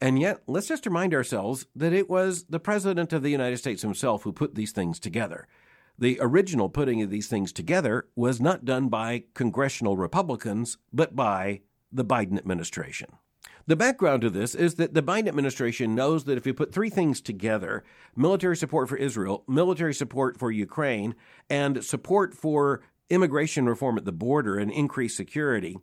and 0.00 0.18
yet, 0.18 0.42
let's 0.46 0.68
just 0.68 0.86
remind 0.86 1.14
ourselves 1.14 1.66
that 1.74 1.92
it 1.92 2.10
was 2.10 2.44
the 2.44 2.60
President 2.60 3.12
of 3.12 3.22
the 3.22 3.30
United 3.30 3.58
States 3.58 3.82
himself 3.82 4.22
who 4.22 4.32
put 4.32 4.54
these 4.54 4.72
things 4.72 4.98
together. 4.98 5.46
The 5.98 6.18
original 6.20 6.68
putting 6.68 7.02
of 7.02 7.10
these 7.10 7.28
things 7.28 7.52
together 7.52 8.08
was 8.16 8.40
not 8.40 8.64
done 8.64 8.88
by 8.88 9.24
congressional 9.34 9.96
Republicans, 9.96 10.78
but 10.92 11.14
by 11.14 11.60
the 11.92 12.04
Biden 12.04 12.36
administration. 12.36 13.12
The 13.66 13.76
background 13.76 14.22
to 14.22 14.30
this 14.30 14.54
is 14.54 14.74
that 14.74 14.92
the 14.92 15.02
Biden 15.02 15.28
administration 15.28 15.94
knows 15.94 16.24
that 16.24 16.36
if 16.36 16.46
you 16.46 16.52
put 16.52 16.74
three 16.74 16.90
things 16.90 17.20
together 17.20 17.84
military 18.16 18.56
support 18.56 18.88
for 18.88 18.96
Israel, 18.96 19.44
military 19.48 19.94
support 19.94 20.38
for 20.38 20.50
Ukraine, 20.50 21.14
and 21.48 21.82
support 21.84 22.34
for 22.34 22.82
immigration 23.08 23.66
reform 23.66 23.96
at 23.96 24.04
the 24.04 24.12
border 24.12 24.58
and 24.58 24.70
increased 24.70 25.16
security 25.16 25.78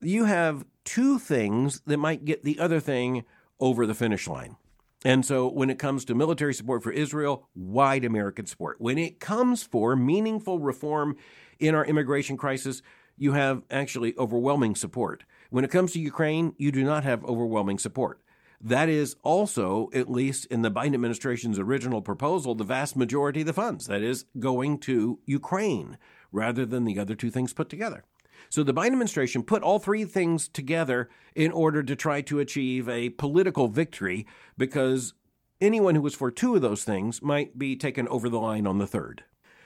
you 0.00 0.24
have 0.24 0.64
two 0.84 1.18
things 1.18 1.80
that 1.86 1.98
might 1.98 2.24
get 2.24 2.44
the 2.44 2.58
other 2.58 2.80
thing 2.80 3.24
over 3.60 3.86
the 3.86 3.94
finish 3.94 4.26
line. 4.28 4.56
And 5.04 5.24
so 5.24 5.48
when 5.48 5.70
it 5.70 5.78
comes 5.78 6.04
to 6.06 6.14
military 6.14 6.54
support 6.54 6.82
for 6.82 6.90
Israel, 6.90 7.48
wide 7.54 8.04
American 8.04 8.46
support. 8.46 8.80
When 8.80 8.98
it 8.98 9.20
comes 9.20 9.62
for 9.62 9.94
meaningful 9.94 10.58
reform 10.58 11.16
in 11.58 11.74
our 11.74 11.84
immigration 11.84 12.36
crisis, 12.36 12.82
you 13.16 13.32
have 13.32 13.62
actually 13.70 14.14
overwhelming 14.18 14.74
support. 14.74 15.24
When 15.50 15.64
it 15.64 15.70
comes 15.70 15.92
to 15.92 16.00
Ukraine, 16.00 16.54
you 16.58 16.72
do 16.72 16.82
not 16.82 17.04
have 17.04 17.24
overwhelming 17.24 17.78
support. 17.78 18.20
That 18.60 18.88
is 18.88 19.16
also, 19.22 19.90
at 19.94 20.10
least 20.10 20.46
in 20.46 20.62
the 20.62 20.70
Biden 20.70 20.94
administration's 20.94 21.58
original 21.58 22.02
proposal, 22.02 22.54
the 22.54 22.64
vast 22.64 22.96
majority 22.96 23.40
of 23.40 23.46
the 23.46 23.52
funds. 23.52 23.86
That 23.86 24.02
is 24.02 24.24
going 24.38 24.78
to 24.80 25.18
Ukraine 25.24 25.98
rather 26.32 26.66
than 26.66 26.84
the 26.84 26.98
other 26.98 27.14
two 27.14 27.30
things 27.30 27.52
put 27.52 27.68
together. 27.68 28.04
So 28.56 28.62
the 28.62 28.72
Biden 28.72 28.86
administration 28.86 29.42
put 29.42 29.62
all 29.62 29.78
three 29.78 30.06
things 30.06 30.48
together 30.48 31.10
in 31.34 31.52
order 31.52 31.82
to 31.82 31.94
try 31.94 32.22
to 32.22 32.40
achieve 32.40 32.88
a 32.88 33.10
political 33.10 33.68
victory 33.68 34.26
because 34.56 35.12
anyone 35.60 35.94
who 35.94 36.00
was 36.00 36.14
for 36.14 36.30
two 36.30 36.54
of 36.54 36.62
those 36.62 36.82
things 36.82 37.20
might 37.20 37.58
be 37.58 37.76
taken 37.76 38.08
over 38.08 38.30
the 38.30 38.38
line 38.38 38.66
on 38.66 38.78
the 38.78 38.86
third. 38.86 39.24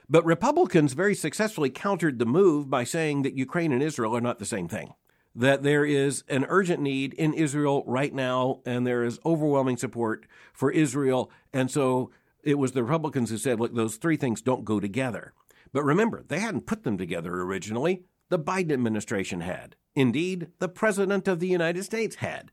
But 0.08 0.24
Republicans 0.24 0.94
very 0.94 1.14
successfully 1.14 1.70
countered 1.70 2.18
the 2.18 2.26
move 2.26 2.68
by 2.68 2.82
saying 2.82 3.22
that 3.22 3.36
Ukraine 3.36 3.70
and 3.70 3.80
Israel 3.80 4.16
are 4.16 4.20
not 4.20 4.40
the 4.40 4.44
same 4.44 4.66
thing. 4.66 4.92
That 5.36 5.62
there 5.62 5.84
is 5.84 6.24
an 6.26 6.44
urgent 6.48 6.82
need 6.82 7.14
in 7.14 7.32
Israel 7.32 7.84
right 7.86 8.12
now, 8.12 8.58
and 8.66 8.84
there 8.84 9.04
is 9.04 9.20
overwhelming 9.24 9.76
support 9.76 10.26
for 10.52 10.72
Israel. 10.72 11.30
And 11.52 11.70
so 11.70 12.10
it 12.42 12.58
was 12.58 12.72
the 12.72 12.82
Republicans 12.82 13.30
who 13.30 13.38
said, 13.38 13.60
look, 13.60 13.72
those 13.72 13.98
three 13.98 14.16
things 14.16 14.42
don't 14.42 14.64
go 14.64 14.80
together. 14.80 15.32
But 15.72 15.84
remember, 15.84 16.24
they 16.26 16.40
hadn't 16.40 16.66
put 16.66 16.82
them 16.82 16.98
together 16.98 17.32
originally 17.42 18.02
the 18.30 18.38
Biden 18.38 18.72
administration 18.72 19.42
had. 19.42 19.76
Indeed, 19.94 20.48
the 20.58 20.68
President 20.68 21.28
of 21.28 21.40
the 21.40 21.48
United 21.48 21.84
States 21.84 22.16
had. 22.16 22.50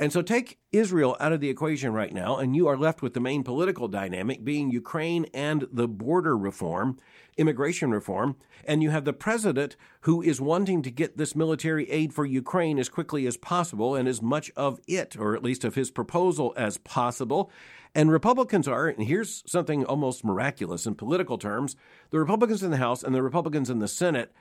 And 0.00 0.12
so 0.12 0.22
take 0.22 0.58
Israel 0.70 1.16
out 1.18 1.32
of 1.32 1.40
the 1.40 1.50
equation 1.50 1.92
right 1.92 2.14
now, 2.14 2.36
and 2.36 2.54
you 2.54 2.68
are 2.68 2.76
left 2.76 3.02
with 3.02 3.14
the 3.14 3.20
main 3.20 3.42
political 3.42 3.88
dynamic 3.88 4.44
being 4.44 4.70
Ukraine 4.70 5.26
and 5.34 5.66
the 5.72 5.88
border 5.88 6.38
reform, 6.38 6.98
immigration 7.36 7.90
reform. 7.90 8.36
And 8.64 8.80
you 8.80 8.90
have 8.90 9.04
the 9.04 9.12
president 9.12 9.76
who 10.02 10.22
is 10.22 10.40
wanting 10.40 10.82
to 10.82 10.90
get 10.92 11.16
this 11.16 11.34
military 11.34 11.90
aid 11.90 12.14
for 12.14 12.24
Ukraine 12.24 12.78
as 12.78 12.88
quickly 12.88 13.26
as 13.26 13.36
possible 13.36 13.96
and 13.96 14.08
as 14.08 14.22
much 14.22 14.52
of 14.56 14.78
it, 14.86 15.16
or 15.18 15.34
at 15.34 15.42
least 15.42 15.64
of 15.64 15.74
his 15.74 15.90
proposal, 15.90 16.54
as 16.56 16.78
possible. 16.78 17.50
And 17.92 18.12
Republicans 18.12 18.68
are, 18.68 18.86
and 18.86 19.04
here's 19.04 19.42
something 19.50 19.84
almost 19.84 20.24
miraculous 20.24 20.86
in 20.86 20.94
political 20.94 21.38
terms 21.38 21.74
the 22.10 22.20
Republicans 22.20 22.62
in 22.62 22.70
the 22.70 22.76
House 22.76 23.02
and 23.02 23.14
the 23.14 23.22
Republicans 23.22 23.68
in 23.68 23.80
the 23.80 23.88
Senate 23.88 24.32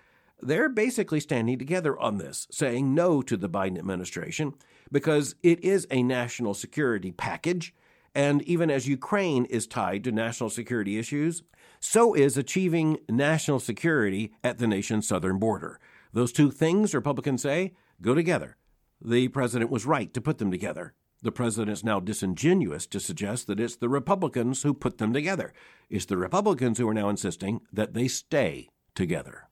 they're 0.41 0.70
basically 0.70 1.20
standing 1.20 1.58
together 1.58 2.00
on 2.00 2.17
this, 2.17 2.48
saying 2.51 2.94
no 2.94 3.22
to 3.22 3.38
the 3.38 3.50
Biden 3.50 3.77
administration 3.77 4.53
because 4.91 5.36
it 5.44 5.63
is 5.63 5.88
a 5.89 6.03
national 6.03 6.53
security 6.53 7.12
package. 7.12 7.74
And 8.13 8.41
even 8.44 8.70
as 8.70 8.88
Ukraine 8.88 9.46
is 9.46 9.67
tied 9.67 10.03
to 10.03 10.12
national 10.12 10.50
security 10.50 10.98
issues, 10.98 11.44
so 11.79 12.13
is 12.13 12.38
achieving 12.38 12.98
national 13.10 13.60
security 13.60 14.34
at 14.44 14.58
the 14.58 14.67
nation's 14.67 15.08
southern 15.08 15.38
border. 15.38 15.79
Those 16.13 16.32
two 16.32 16.50
things, 16.50 16.94
Republicans 16.94 17.41
say, 17.41 17.74
go 18.01 18.15
together. 18.15 18.58
The 19.01 19.27
president 19.27 19.70
was 19.70 19.86
right 19.86 20.13
to 20.13 20.22
put 20.22 20.39
them 20.39 20.50
together. 20.50 20.94
The 21.22 21.32
president 21.32 21.72
is 21.72 21.84
now 21.84 22.00
disingenuous 22.00 22.86
to 22.88 23.00
suggest 23.00 23.48
that 23.48 23.60
it's 23.60 23.75
the 23.75 23.89
Republicans 23.89 24.63
who 24.63 24.74
put 24.74 24.98
them 24.98 25.13
together. 25.13 25.53
It's 25.89 26.06
the 26.06 26.17
Republicans 26.17 26.77
who 26.77 26.88
are 26.88 26.94
now 26.94 27.10
insisting 27.10 27.62
that 27.74 27.94
they 27.94 28.08
stay 28.08 28.70
together. 28.96 29.47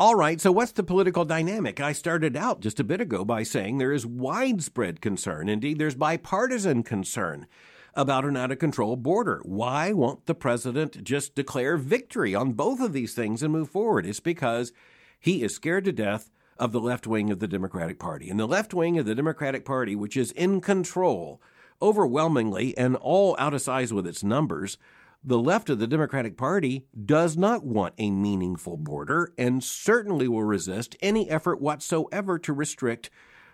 All 0.00 0.14
right, 0.14 0.40
so 0.40 0.52
what's 0.52 0.70
the 0.70 0.84
political 0.84 1.24
dynamic? 1.24 1.80
I 1.80 1.90
started 1.90 2.36
out 2.36 2.60
just 2.60 2.78
a 2.78 2.84
bit 2.84 3.00
ago 3.00 3.24
by 3.24 3.42
saying 3.42 3.78
there 3.78 3.92
is 3.92 4.06
widespread 4.06 5.00
concern. 5.00 5.48
Indeed, 5.48 5.80
there's 5.80 5.96
bipartisan 5.96 6.84
concern 6.84 7.48
about 7.94 8.24
an 8.24 8.36
out 8.36 8.52
of 8.52 8.60
control 8.60 8.94
border. 8.94 9.40
Why 9.44 9.92
won't 9.92 10.26
the 10.26 10.36
president 10.36 11.02
just 11.02 11.34
declare 11.34 11.76
victory 11.76 12.32
on 12.32 12.52
both 12.52 12.78
of 12.78 12.92
these 12.92 13.12
things 13.12 13.42
and 13.42 13.52
move 13.52 13.70
forward? 13.70 14.06
It's 14.06 14.20
because 14.20 14.72
he 15.18 15.42
is 15.42 15.56
scared 15.56 15.84
to 15.86 15.92
death 15.92 16.30
of 16.60 16.70
the 16.70 16.80
left 16.80 17.08
wing 17.08 17.32
of 17.32 17.40
the 17.40 17.48
Democratic 17.48 17.98
Party. 17.98 18.30
And 18.30 18.38
the 18.38 18.46
left 18.46 18.72
wing 18.72 19.00
of 19.00 19.06
the 19.06 19.16
Democratic 19.16 19.64
Party, 19.64 19.96
which 19.96 20.16
is 20.16 20.30
in 20.30 20.60
control 20.60 21.42
overwhelmingly 21.82 22.78
and 22.78 22.94
all 22.94 23.34
out 23.36 23.52
of 23.52 23.62
size 23.62 23.92
with 23.92 24.06
its 24.06 24.22
numbers, 24.22 24.78
the 25.24 25.38
left 25.38 25.68
of 25.68 25.78
the 25.78 25.86
Democratic 25.86 26.36
Party 26.36 26.86
does 27.04 27.36
not 27.36 27.64
want 27.64 27.94
a 27.98 28.10
meaningful 28.10 28.76
border 28.76 29.32
and 29.36 29.62
certainly 29.62 30.28
will 30.28 30.44
resist 30.44 30.96
any 31.02 31.28
effort 31.28 31.60
whatsoever 31.60 32.38
to 32.38 32.52
restrict 32.52 33.10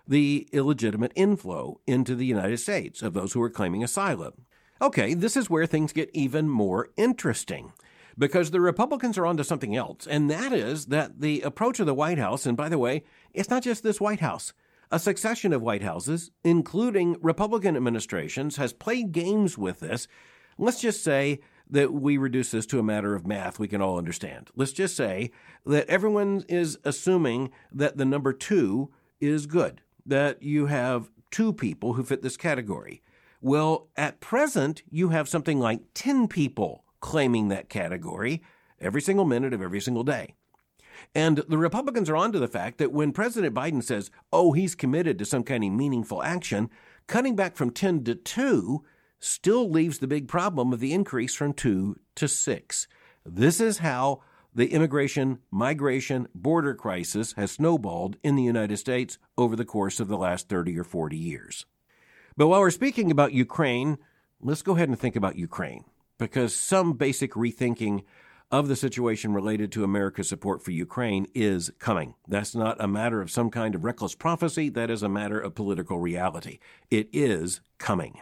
the 0.06 0.46
illegitimate 0.52 1.12
inflow 1.14 1.80
into 1.86 2.14
the 2.14 2.26
United 2.26 2.58
States 2.58 3.02
of 3.02 3.14
those 3.14 3.32
who 3.32 3.42
are 3.42 3.50
claiming 3.50 3.82
asylum. 3.82 4.32
Okay, 4.82 5.14
this 5.14 5.36
is 5.36 5.48
where 5.48 5.66
things 5.66 5.92
get 5.92 6.10
even 6.12 6.48
more 6.48 6.90
interesting 6.96 7.72
because 8.18 8.50
the 8.50 8.60
Republicans 8.60 9.16
are 9.16 9.26
onto 9.26 9.42
something 9.42 9.74
else, 9.74 10.06
and 10.06 10.30
that 10.30 10.52
is 10.52 10.86
that 10.86 11.20
the 11.20 11.40
approach 11.40 11.80
of 11.80 11.86
the 11.86 11.94
White 11.94 12.18
House, 12.18 12.46
and 12.46 12.56
by 12.56 12.68
the 12.68 12.78
way, 12.78 13.02
it's 13.32 13.50
not 13.50 13.62
just 13.62 13.82
this 13.82 14.00
White 14.00 14.20
House. 14.20 14.52
A 14.90 14.98
succession 14.98 15.52
of 15.52 15.62
White 15.62 15.82
Houses, 15.82 16.30
including 16.44 17.16
Republican 17.20 17.76
administrations, 17.76 18.56
has 18.56 18.72
played 18.72 19.12
games 19.12 19.56
with 19.56 19.80
this. 19.80 20.06
Let's 20.58 20.80
just 20.80 21.02
say 21.02 21.40
that 21.74 21.92
we 21.92 22.16
reduce 22.16 22.52
this 22.52 22.66
to 22.66 22.78
a 22.78 22.84
matter 22.84 23.16
of 23.16 23.26
math 23.26 23.58
we 23.58 23.66
can 23.66 23.82
all 23.82 23.98
understand. 23.98 24.48
Let's 24.54 24.72
just 24.72 24.96
say 24.96 25.32
that 25.66 25.88
everyone 25.88 26.44
is 26.48 26.78
assuming 26.84 27.50
that 27.72 27.96
the 27.96 28.04
number 28.04 28.32
two 28.32 28.92
is 29.20 29.46
good, 29.46 29.80
that 30.06 30.40
you 30.40 30.66
have 30.66 31.10
two 31.32 31.52
people 31.52 31.94
who 31.94 32.04
fit 32.04 32.22
this 32.22 32.36
category. 32.36 33.02
Well, 33.40 33.88
at 33.96 34.20
present, 34.20 34.84
you 34.88 35.08
have 35.08 35.28
something 35.28 35.58
like 35.58 35.80
10 35.94 36.28
people 36.28 36.84
claiming 37.00 37.48
that 37.48 37.68
category 37.68 38.40
every 38.80 39.02
single 39.02 39.24
minute 39.24 39.52
of 39.52 39.60
every 39.60 39.80
single 39.80 40.04
day. 40.04 40.36
And 41.12 41.38
the 41.48 41.58
Republicans 41.58 42.08
are 42.08 42.16
onto 42.16 42.38
the 42.38 42.46
fact 42.46 42.78
that 42.78 42.92
when 42.92 43.10
President 43.10 43.52
Biden 43.52 43.82
says, 43.82 44.12
oh, 44.32 44.52
he's 44.52 44.76
committed 44.76 45.18
to 45.18 45.24
some 45.24 45.42
kind 45.42 45.64
of 45.64 45.72
meaningful 45.72 46.22
action, 46.22 46.70
cutting 47.08 47.34
back 47.34 47.56
from 47.56 47.70
10 47.70 48.04
to 48.04 48.14
2 48.14 48.84
still 49.24 49.70
leaves 49.70 49.98
the 49.98 50.06
big 50.06 50.28
problem 50.28 50.72
of 50.72 50.80
the 50.80 50.92
increase 50.92 51.34
from 51.34 51.52
two 51.52 51.96
to 52.14 52.28
six. 52.28 52.86
This 53.24 53.60
is 53.60 53.78
how 53.78 54.20
the 54.54 54.72
immigration, 54.72 55.38
migration, 55.50 56.28
border 56.34 56.74
crisis 56.74 57.32
has 57.32 57.52
snowballed 57.52 58.16
in 58.22 58.36
the 58.36 58.42
United 58.42 58.76
States 58.76 59.18
over 59.36 59.56
the 59.56 59.64
course 59.64 59.98
of 59.98 60.08
the 60.08 60.16
last 60.16 60.48
30 60.48 60.78
or 60.78 60.84
40 60.84 61.16
years. 61.16 61.66
But 62.36 62.48
while 62.48 62.60
we're 62.60 62.70
speaking 62.70 63.10
about 63.10 63.32
Ukraine, 63.32 63.98
let's 64.40 64.62
go 64.62 64.76
ahead 64.76 64.88
and 64.88 64.98
think 64.98 65.16
about 65.16 65.36
Ukraine 65.36 65.84
because 66.18 66.54
some 66.54 66.92
basic 66.92 67.32
rethinking 67.32 68.04
of 68.50 68.68
the 68.68 68.76
situation 68.76 69.32
related 69.32 69.72
to 69.72 69.82
America's 69.82 70.28
support 70.28 70.62
for 70.62 70.70
Ukraine 70.70 71.26
is 71.34 71.72
coming. 71.78 72.14
That's 72.28 72.54
not 72.54 72.76
a 72.78 72.86
matter 72.86 73.20
of 73.20 73.30
some 73.30 73.50
kind 73.50 73.74
of 73.74 73.84
reckless 73.84 74.14
prophecy, 74.14 74.68
that 74.70 74.90
is 74.90 75.02
a 75.02 75.08
matter 75.08 75.40
of 75.40 75.54
political 75.54 75.98
reality. 75.98 76.58
It 76.90 77.08
is 77.12 77.60
coming. 77.78 78.20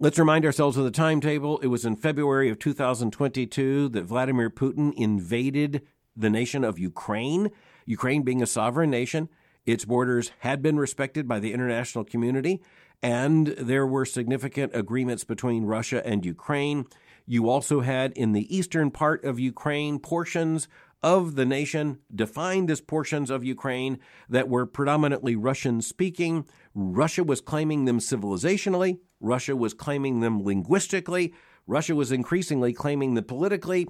Let's 0.00 0.18
remind 0.18 0.44
ourselves 0.44 0.76
of 0.76 0.82
the 0.82 0.90
timetable. 0.90 1.60
It 1.60 1.68
was 1.68 1.84
in 1.84 1.94
February 1.94 2.50
of 2.50 2.58
2022 2.58 3.90
that 3.90 4.02
Vladimir 4.02 4.50
Putin 4.50 4.92
invaded 4.96 5.82
the 6.16 6.28
nation 6.28 6.64
of 6.64 6.80
Ukraine. 6.80 7.52
Ukraine 7.86 8.22
being 8.22 8.42
a 8.42 8.46
sovereign 8.46 8.90
nation, 8.90 9.28
its 9.64 9.84
borders 9.84 10.32
had 10.40 10.62
been 10.62 10.78
respected 10.78 11.28
by 11.28 11.38
the 11.38 11.52
international 11.52 12.04
community, 12.04 12.60
and 13.04 13.46
there 13.46 13.86
were 13.86 14.04
significant 14.04 14.74
agreements 14.74 15.22
between 15.22 15.64
Russia 15.64 16.04
and 16.04 16.26
Ukraine. 16.26 16.86
You 17.24 17.48
also 17.48 17.80
had 17.80 18.10
in 18.14 18.32
the 18.32 18.54
eastern 18.54 18.90
part 18.90 19.24
of 19.24 19.38
Ukraine 19.38 20.00
portions 20.00 20.66
of 21.04 21.36
the 21.36 21.44
nation 21.44 21.98
defined 22.12 22.70
as 22.70 22.80
portions 22.80 23.30
of 23.30 23.44
Ukraine 23.44 23.98
that 24.28 24.48
were 24.48 24.66
predominantly 24.66 25.36
Russian 25.36 25.82
speaking. 25.82 26.46
Russia 26.74 27.22
was 27.22 27.40
claiming 27.42 27.84
them 27.84 28.00
civilizationally, 28.00 28.98
Russia 29.24 29.56
was 29.56 29.74
claiming 29.74 30.20
them 30.20 30.42
linguistically, 30.42 31.32
Russia 31.66 31.94
was 31.94 32.12
increasingly 32.12 32.72
claiming 32.72 33.14
them 33.14 33.24
politically. 33.24 33.88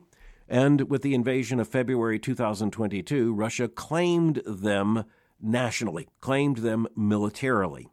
And 0.49 0.83
with 0.91 1.03
the 1.03 1.15
invasion 1.15 1.59
of 1.59 1.69
February 1.69 2.19
2022, 2.19 3.33
Russia 3.33 3.67
claimed 3.67 4.43
them 4.47 5.05
nationally, 5.41 6.09
claimed 6.21 6.59
them 6.59 6.87
militarily. 6.95 7.89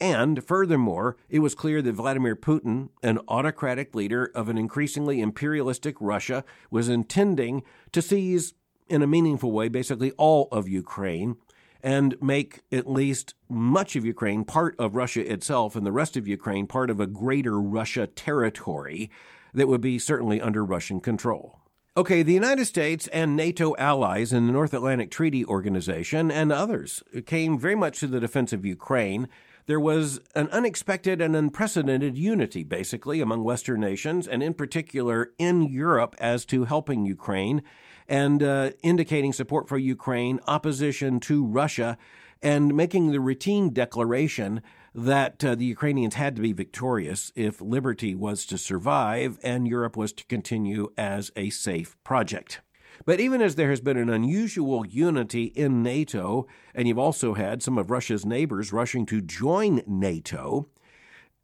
And 0.00 0.44
furthermore, 0.44 1.16
it 1.28 1.40
was 1.40 1.56
clear 1.56 1.82
that 1.82 1.92
Vladimir 1.92 2.36
Putin, 2.36 2.90
an 3.02 3.18
autocratic 3.28 3.94
leader 3.94 4.30
of 4.34 4.48
an 4.48 4.56
increasingly 4.56 5.20
imperialistic 5.20 5.96
Russia, 6.00 6.44
was 6.70 6.88
intending 6.88 7.64
to 7.92 8.00
seize, 8.00 8.54
in 8.88 9.02
a 9.02 9.08
meaningful 9.08 9.50
way, 9.50 9.68
basically 9.68 10.12
all 10.12 10.48
of 10.52 10.68
Ukraine 10.68 11.36
and 11.82 12.16
make 12.20 12.60
at 12.72 12.90
least 12.90 13.34
much 13.48 13.96
of 13.96 14.04
Ukraine 14.04 14.44
part 14.44 14.74
of 14.78 14.94
Russia 14.94 15.30
itself 15.30 15.76
and 15.76 15.86
the 15.86 15.92
rest 15.92 16.16
of 16.16 16.26
Ukraine 16.26 16.66
part 16.66 16.90
of 16.90 17.00
a 17.00 17.06
greater 17.06 17.60
Russia 17.60 18.06
territory 18.06 19.10
that 19.54 19.68
would 19.68 19.80
be 19.80 19.98
certainly 19.98 20.40
under 20.40 20.64
Russian 20.64 21.00
control. 21.00 21.60
Okay, 21.96 22.22
the 22.22 22.32
United 22.34 22.66
States 22.66 23.08
and 23.08 23.34
NATO 23.34 23.74
allies 23.76 24.32
in 24.32 24.46
the 24.46 24.52
North 24.52 24.72
Atlantic 24.72 25.10
Treaty 25.10 25.44
Organization 25.44 26.30
and 26.30 26.52
others 26.52 27.02
came 27.26 27.58
very 27.58 27.74
much 27.74 28.00
to 28.00 28.06
the 28.06 28.20
defense 28.20 28.52
of 28.52 28.64
Ukraine 28.64 29.28
there 29.68 29.78
was 29.78 30.18
an 30.34 30.48
unexpected 30.48 31.20
and 31.20 31.36
unprecedented 31.36 32.16
unity, 32.16 32.64
basically, 32.64 33.20
among 33.20 33.44
Western 33.44 33.80
nations, 33.80 34.26
and 34.26 34.42
in 34.42 34.54
particular 34.54 35.32
in 35.38 35.62
Europe 35.62 36.16
as 36.18 36.46
to 36.46 36.64
helping 36.64 37.04
Ukraine 37.04 37.62
and 38.08 38.42
uh, 38.42 38.70
indicating 38.82 39.32
support 39.32 39.68
for 39.68 39.78
Ukraine, 39.78 40.40
opposition 40.46 41.20
to 41.20 41.44
Russia, 41.44 41.98
and 42.42 42.74
making 42.74 43.10
the 43.10 43.20
routine 43.20 43.70
declaration 43.70 44.62
that 44.94 45.44
uh, 45.44 45.54
the 45.54 45.64
Ukrainians 45.64 46.14
had 46.14 46.34
to 46.36 46.42
be 46.42 46.52
victorious 46.52 47.30
if 47.36 47.60
liberty 47.60 48.14
was 48.14 48.46
to 48.46 48.58
survive 48.58 49.38
and 49.42 49.68
Europe 49.68 49.96
was 49.96 50.12
to 50.14 50.24
continue 50.26 50.90
as 50.96 51.30
a 51.36 51.50
safe 51.50 51.96
project. 52.04 52.60
But 53.04 53.20
even 53.20 53.40
as 53.40 53.54
there 53.54 53.70
has 53.70 53.80
been 53.80 53.96
an 53.96 54.10
unusual 54.10 54.84
unity 54.84 55.44
in 55.44 55.82
NATO, 55.82 56.46
and 56.74 56.88
you've 56.88 56.98
also 56.98 57.34
had 57.34 57.62
some 57.62 57.78
of 57.78 57.90
Russia's 57.90 58.26
neighbors 58.26 58.72
rushing 58.72 59.06
to 59.06 59.20
join 59.20 59.82
NATO, 59.86 60.68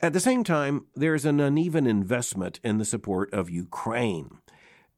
at 0.00 0.12
the 0.12 0.20
same 0.20 0.42
time, 0.44 0.86
there's 0.94 1.24
an 1.24 1.40
uneven 1.40 1.86
investment 1.86 2.60
in 2.64 2.78
the 2.78 2.84
support 2.84 3.32
of 3.32 3.48
Ukraine. 3.48 4.38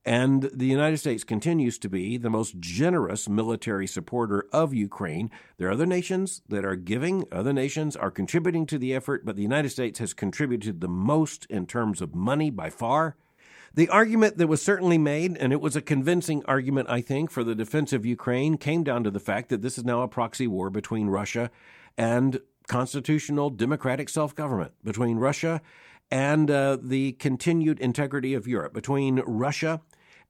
And 0.07 0.45
the 0.55 0.67
United 0.67 0.99
States 0.99 1.25
continues 1.25 1.79
to 1.81 1.89
be 1.89 2.17
the 2.17 2.31
most 2.31 2.61
generous 2.61 3.29
military 3.29 3.89
supporter 3.89 4.47
of 4.53 4.73
Ukraine. 4.73 5.33
There 5.59 5.67
are 5.67 5.73
other 5.73 5.85
nations 5.85 6.43
that 6.49 6.65
are 6.65 6.77
giving, 6.77 7.25
other 7.33 7.53
nations 7.53 7.97
are 7.97 8.13
contributing 8.13 8.67
to 8.67 8.79
the 8.79 8.95
effort, 8.95 9.27
but 9.27 9.35
the 9.35 9.43
United 9.43 9.71
States 9.71 9.99
has 9.99 10.15
contributed 10.15 10.81
the 10.81 10.89
most 10.89 11.45
in 11.47 11.67
terms 11.67 12.01
of 12.01 12.15
money 12.15 12.51
by 12.51 12.71
far. 12.71 13.17
The 13.75 13.89
argument 13.89 14.39
that 14.39 14.47
was 14.47 14.63
certainly 14.63 14.97
made, 14.97 15.37
and 15.39 15.53
it 15.53 15.61
was 15.61 15.75
a 15.75 15.83
convincing 15.83 16.45
argument, 16.45 16.89
I 16.89 17.01
think, 17.01 17.33
for 17.33 17.43
the 17.43 17.57
defense 17.57 17.93
of 17.93 18.07
Ukraine, 18.07 18.59
came 18.59 18.85
down 18.85 19.03
to 19.03 19.11
the 19.11 19.19
fact 19.19 19.49
that 19.49 19.61
this 19.61 19.77
is 19.77 19.85
now 19.85 20.03
a 20.03 20.09
proxy 20.09 20.47
war 20.47 20.71
between 20.71 21.09
Russia 21.09 21.51
and 21.99 22.41
constitutional 22.69 23.51
democratic 23.51 24.09
self 24.09 24.37
government, 24.37 24.73
between 24.85 25.17
Russia 25.17 25.61
and 26.13 26.49
uh, 26.49 26.79
the 26.81 27.13
continued 27.13 27.81
integrity 27.81 28.35
of 28.35 28.47
Europe, 28.47 28.73
between 28.73 29.17
Russia 29.27 29.81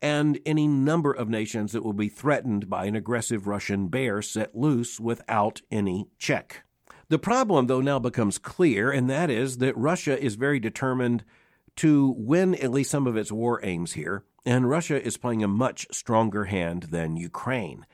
and 0.03 0.39
any 0.45 0.69
number 0.69 1.13
of 1.13 1.29
nations 1.29 1.73
that 1.73 1.85
will 1.85 1.93
be 1.93 2.09
threatened 2.09 2.69
by 2.69 2.85
an 2.87 2.97
aggressive 2.97 3.47
Russian 3.47 3.89
bear 3.89 4.23
set 4.23 4.55
loose 4.55 5.01
without 5.01 5.63
any 5.71 6.09
check. 6.19 6.65
The 7.09 7.19
problem, 7.19 7.67
though, 7.67 7.81
now 7.81 7.99
becomes 7.99 8.39
clear, 8.39 8.91
and 8.91 9.09
that 9.09 9.31
is 9.31 9.59
that 9.59 9.77
Russia 9.77 10.21
is 10.21 10.35
very 10.35 10.59
determined 10.59 11.25
to 11.77 12.15
win 12.19 12.55
at 12.57 12.73
least 12.73 12.91
some 12.91 13.07
of 13.07 13.17
its 13.17 13.31
war 13.31 13.61
aims 13.63 13.93
here, 13.93 14.25
and 14.45 14.69
Russia 14.69 15.01
is 15.01 15.17
playing 15.17 15.43
a 15.43 15.49
much 15.49 15.87
stronger 15.93 16.45
hand 16.45 16.85
than 16.85 17.17
Ukraine. 17.17 17.87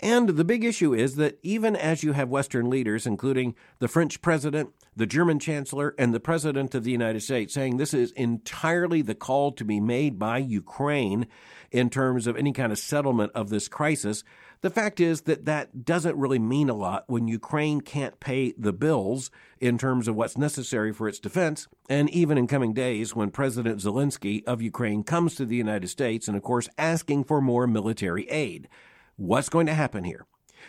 And 0.00 0.30
the 0.30 0.44
big 0.44 0.64
issue 0.64 0.92
is 0.92 1.14
that 1.16 1.38
even 1.42 1.76
as 1.76 2.02
you 2.02 2.12
have 2.12 2.28
Western 2.28 2.68
leaders, 2.68 3.06
including 3.06 3.54
the 3.78 3.88
French 3.88 4.20
president, 4.20 4.70
the 4.96 5.06
German 5.06 5.38
chancellor, 5.38 5.94
and 5.98 6.12
the 6.12 6.20
president 6.20 6.74
of 6.74 6.84
the 6.84 6.90
United 6.90 7.22
States, 7.22 7.54
saying 7.54 7.76
this 7.76 7.94
is 7.94 8.10
entirely 8.12 9.02
the 9.02 9.14
call 9.14 9.52
to 9.52 9.64
be 9.64 9.80
made 9.80 10.18
by 10.18 10.38
Ukraine 10.38 11.26
in 11.70 11.90
terms 11.90 12.26
of 12.26 12.36
any 12.36 12.52
kind 12.52 12.72
of 12.72 12.78
settlement 12.78 13.32
of 13.34 13.50
this 13.50 13.68
crisis, 13.68 14.24
the 14.62 14.70
fact 14.70 14.98
is 14.98 15.22
that 15.22 15.44
that 15.44 15.84
doesn't 15.84 16.16
really 16.16 16.38
mean 16.38 16.70
a 16.70 16.74
lot 16.74 17.04
when 17.06 17.28
Ukraine 17.28 17.80
can't 17.80 18.18
pay 18.18 18.54
the 18.56 18.72
bills 18.72 19.30
in 19.60 19.78
terms 19.78 20.08
of 20.08 20.16
what's 20.16 20.38
necessary 20.38 20.92
for 20.92 21.06
its 21.06 21.18
defense. 21.18 21.68
And 21.88 22.08
even 22.10 22.38
in 22.38 22.46
coming 22.46 22.72
days, 22.72 23.14
when 23.14 23.30
President 23.30 23.80
Zelensky 23.80 24.42
of 24.44 24.62
Ukraine 24.62 25.04
comes 25.04 25.34
to 25.34 25.44
the 25.44 25.56
United 25.56 25.88
States 25.88 26.28
and, 26.28 26.36
of 26.36 26.42
course, 26.42 26.68
asking 26.78 27.24
for 27.24 27.40
more 27.40 27.66
military 27.66 28.28
aid. 28.30 28.68
What's 29.16 29.48
going 29.48 29.66
to 29.66 29.74
happen 29.74 30.04
here? 30.04 30.26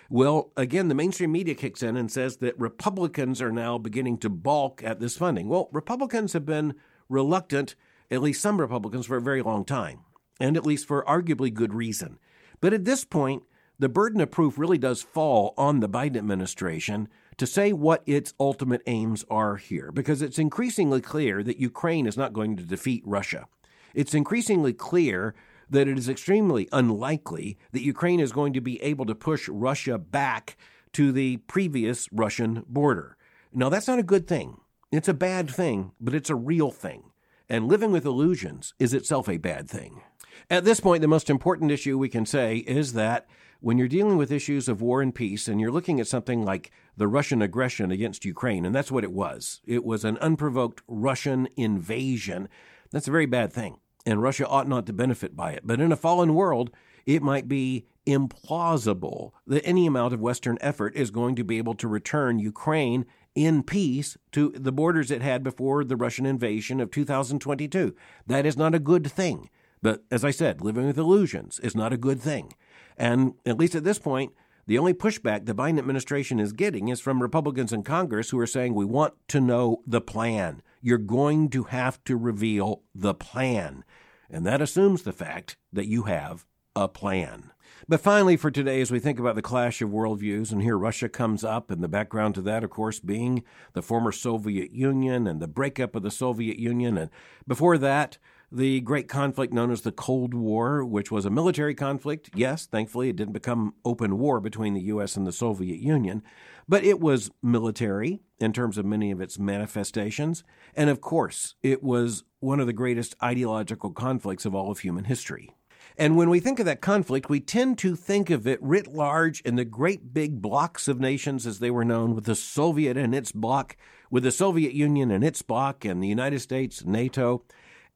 Well, 0.10 0.52
again, 0.56 0.88
the 0.88 0.96
mainstream 0.96 1.32
media 1.32 1.56
kicks 1.56 1.82
in 1.82 1.98
and 1.98 2.12
says 2.12 2.38
that 2.38 2.60
Republicans 2.60 3.42
are 3.42 3.52
now 3.52 3.78
beginning 3.78 4.18
to 4.20 4.30
balk 4.30 4.84
at 4.84 5.00
this 5.00 5.18
funding. 5.18 5.48
Well, 5.48 5.70
Republicans 5.72 6.34
have 6.34 6.46
been 6.46 6.76
reluctant, 7.10 7.76
at 8.12 8.22
least 8.22 8.42
some 8.42 8.60
Republicans, 8.60 9.08
for 9.08 9.18
a 9.18 9.22
very 9.22 9.42
long 9.42 9.66
time, 9.66 10.02
and 10.40 10.56
at 10.58 10.66
least 10.66 10.88
for 10.88 11.04
arguably 11.06 11.54
good 11.54 11.74
reason. 11.74 12.20
But 12.62 12.74
at 12.74 12.86
this 12.86 13.04
point, 13.04 13.44
the 13.80 13.90
burden 13.90 14.22
of 14.22 14.32
proof 14.32 14.58
really 14.58 14.78
does 14.78 15.02
fall 15.02 15.54
on 15.58 15.80
the 15.80 15.90
Biden 15.90 16.18
administration 16.18 17.08
to 17.38 17.48
say 17.48 17.74
what 17.74 18.04
its 18.06 18.34
ultimate 18.40 18.82
aims 18.86 19.26
are 19.30 19.58
here, 19.58 19.92
because 19.92 20.22
it's 20.22 20.40
increasingly 20.40 21.02
clear 21.02 21.44
that 21.44 21.60
Ukraine 21.60 22.06
is 22.06 22.16
not 22.16 22.34
going 22.34 22.56
to 22.58 22.64
defeat 22.64 23.04
Russia. 23.06 23.48
It's 23.94 24.14
increasingly 24.14 24.74
clear 24.74 25.34
that 25.70 25.88
it 25.88 25.98
is 25.98 26.10
extremely 26.10 26.68
unlikely 26.72 27.58
that 27.72 27.82
Ukraine 27.84 28.20
is 28.20 28.32
going 28.32 28.54
to 28.54 28.62
be 28.62 28.82
able 28.82 29.06
to 29.06 29.16
push 29.16 29.48
Russia 29.50 29.98
back 29.98 30.58
to 30.94 31.12
the 31.12 31.38
previous 31.38 32.08
Russian 32.12 32.64
border. 32.68 33.18
Now, 33.54 33.70
that's 33.70 33.88
not 33.88 34.00
a 34.00 34.04
good 34.04 34.28
thing. 34.28 34.58
It's 34.92 35.08
a 35.08 35.14
bad 35.14 35.50
thing, 35.50 35.92
but 36.00 36.14
it's 36.14 36.30
a 36.30 36.36
real 36.36 36.72
thing. 36.72 37.12
And 37.50 37.68
living 37.68 37.92
with 37.92 38.06
illusions 38.06 38.74
is 38.80 38.94
itself 38.94 39.30
a 39.30 39.38
bad 39.38 39.70
thing. 39.70 40.02
At 40.50 40.66
this 40.66 40.80
point, 40.80 41.02
the 41.02 41.08
most 41.08 41.30
important 41.30 41.72
issue 41.72 41.98
we 41.98 42.10
can 42.10 42.26
say 42.26 42.58
is 42.58 42.94
that 42.94 43.28
when 43.60 43.78
you're 43.78 43.88
dealing 43.88 44.18
with 44.18 44.32
issues 44.32 44.68
of 44.68 44.82
war 44.82 45.02
and 45.02 45.14
peace 45.14 45.48
and 45.48 45.60
you're 45.60 45.72
looking 45.72 46.00
at 46.00 46.08
something 46.08 46.44
like 46.44 46.72
the 46.98 47.08
Russian 47.08 47.42
aggression 47.42 47.92
against 47.92 48.26
Ukraine, 48.26 48.66
and 48.66 48.76
that's 48.76 48.92
what 48.92 49.04
it 49.04 49.12
was, 49.12 49.62
it 49.66 49.84
was 49.84 50.06
an 50.06 50.18
unprovoked 50.20 50.82
Russian 50.88 51.48
invasion. 51.56 52.48
That's 52.92 53.08
a 53.08 53.12
very 53.12 53.26
bad 53.26 53.52
thing, 53.52 53.78
and 54.06 54.22
Russia 54.22 54.48
ought 54.48 54.68
not 54.68 54.86
to 54.86 54.94
benefit 54.94 55.36
by 55.36 55.52
it. 55.52 55.62
But 55.66 55.82
in 55.82 55.92
a 55.92 55.98
fallen 55.98 56.34
world, 56.34 56.72
it 57.06 57.22
might 57.22 57.48
be 57.48 57.86
implausible 58.06 59.32
that 59.48 59.66
any 59.66 59.88
amount 59.88 60.14
of 60.14 60.22
Western 60.22 60.58
effort 60.62 60.96
is 60.96 61.12
going 61.12 61.36
to 61.36 61.44
be 61.44 61.58
able 61.58 61.74
to 61.76 61.88
return 61.88 62.40
Ukraine 62.40 63.06
in 63.34 63.64
peace 63.64 64.18
to 64.32 64.54
the 64.56 64.72
borders 64.72 65.12
it 65.12 65.22
had 65.22 65.44
before 65.44 65.84
the 65.84 65.98
Russian 65.98 66.26
invasion 66.26 66.80
of 66.80 66.92
2022. 66.92 67.96
That 68.28 68.46
is 68.46 68.56
not 68.56 68.76
a 68.76 68.80
good 68.80 69.12
thing. 69.12 69.50
But 69.82 70.04
as 70.10 70.24
I 70.24 70.32
said, 70.32 70.62
living 70.62 70.88
with 70.88 70.98
illusions 70.98 71.60
is 71.60 71.76
not 71.76 71.94
a 71.94 71.98
good 71.98 72.22
thing. 72.22 72.54
And 72.98 73.34
at 73.46 73.58
least 73.58 73.76
at 73.76 73.84
this 73.84 74.00
point, 74.00 74.32
the 74.68 74.78
only 74.78 74.94
pushback 74.94 75.46
the 75.46 75.56
Biden 75.56 75.78
administration 75.78 76.40
is 76.40 76.54
getting 76.54 76.88
is 76.88 77.00
from 77.00 77.22
Republicans 77.22 77.72
in 77.72 77.84
Congress 77.84 78.30
who 78.30 78.40
are 78.40 78.48
saying, 78.48 78.74
we 78.74 78.86
want 78.86 79.14
to 79.30 79.40
know 79.40 79.82
the 79.86 80.02
plan. 80.02 80.62
You're 80.82 80.98
going 80.98 81.50
to 81.50 81.64
have 81.66 82.04
to 82.06 82.18
reveal 82.18 82.82
the 82.94 83.14
plan. 83.14 83.84
And 84.30 84.46
that 84.46 84.62
assumes 84.62 85.04
the 85.04 85.14
fact 85.14 85.58
that 85.72 85.88
you 85.88 86.04
have 86.04 86.46
a 86.76 86.88
plan. 86.88 87.52
But 87.88 88.02
finally, 88.02 88.38
for 88.38 88.50
today, 88.50 88.82
as 88.82 88.92
we 88.92 89.00
think 89.00 89.20
about 89.20 89.36
the 89.36 89.42
clash 89.42 89.82
of 89.82 89.90
worldviews, 89.90 90.52
and 90.52 90.62
here 90.64 90.78
Russia 90.78 91.08
comes 91.08 91.44
up, 91.44 91.70
and 91.70 91.84
the 91.84 91.88
background 91.88 92.34
to 92.36 92.42
that, 92.42 92.64
of 92.64 92.72
course, 92.72 93.00
being 93.00 93.44
the 93.74 93.84
former 93.84 94.12
Soviet 94.12 94.72
Union 94.72 95.28
and 95.28 95.40
the 95.40 95.48
breakup 95.48 95.96
of 95.96 96.02
the 96.02 96.10
Soviet 96.10 96.58
Union. 96.58 96.98
And 96.98 97.12
before 97.48 97.78
that, 97.78 98.18
the 98.56 98.80
great 98.82 99.08
conflict 99.10 99.54
known 99.54 99.70
as 99.70 99.82
the 99.82 99.92
Cold 99.92 100.34
War, 100.34 100.86
which 100.86 101.12
was 101.12 101.26
a 101.26 101.30
military 101.30 101.76
conflict. 101.76 102.30
Yes, 102.34 102.66
thankfully, 102.66 103.10
it 103.10 103.18
didn't 103.18 103.34
become 103.34 103.74
open 103.84 104.18
war 104.18 104.40
between 104.40 104.74
the 104.74 104.82
U.S. 104.82 105.18
and 105.18 105.28
the 105.28 105.34
Soviet 105.34 105.80
Union, 105.80 106.24
but 106.68 106.84
it 106.84 107.00
was 107.00 107.32
military 107.44 108.22
in 108.40 108.54
terms 108.54 108.78
of 108.78 108.86
many 108.86 109.12
of 109.12 109.20
its 109.20 109.38
manifestations. 109.38 110.44
And 110.74 110.90
of 110.90 111.02
course, 111.02 111.56
it 111.64 111.84
was 111.84 112.24
one 112.40 112.60
of 112.60 112.68
the 112.68 112.74
greatest 112.74 113.16
ideological 113.22 113.92
conflicts 113.92 114.46
of 114.46 114.56
all 114.56 114.72
of 114.72 114.80
human 114.80 115.04
history. 115.04 115.50
And 115.98 116.18
when 116.18 116.30
we 116.30 116.40
think 116.40 116.60
of 116.60 116.66
that 116.66 116.82
conflict, 116.82 117.30
we 117.30 117.40
tend 117.40 117.78
to 117.80 117.96
think 117.96 118.30
of 118.30 118.48
it 118.48 118.62
writ 118.62 118.88
large 118.88 119.42
in 119.42 119.56
the 119.56 119.66
great 119.66 120.14
big 120.14 120.42
blocks 120.42 120.88
of 120.88 121.00
nations 121.00 121.46
as 121.46 121.60
they 121.60 121.72
were 121.72 121.86
known, 121.86 122.16
with 122.16 122.26
the 122.26 122.36
Soviet 122.36 122.98
and 122.98 123.14
its 123.14 123.32
bloc, 123.32 123.78
with 124.10 124.24
the 124.24 124.32
Soviet 124.32 124.74
Union 124.74 125.12
and 125.12 125.24
its 125.24 125.42
bloc, 125.42 125.86
and 125.86 126.02
the 126.02 126.08
United 126.08 126.40
States, 126.40 126.84
NATO, 126.86 127.44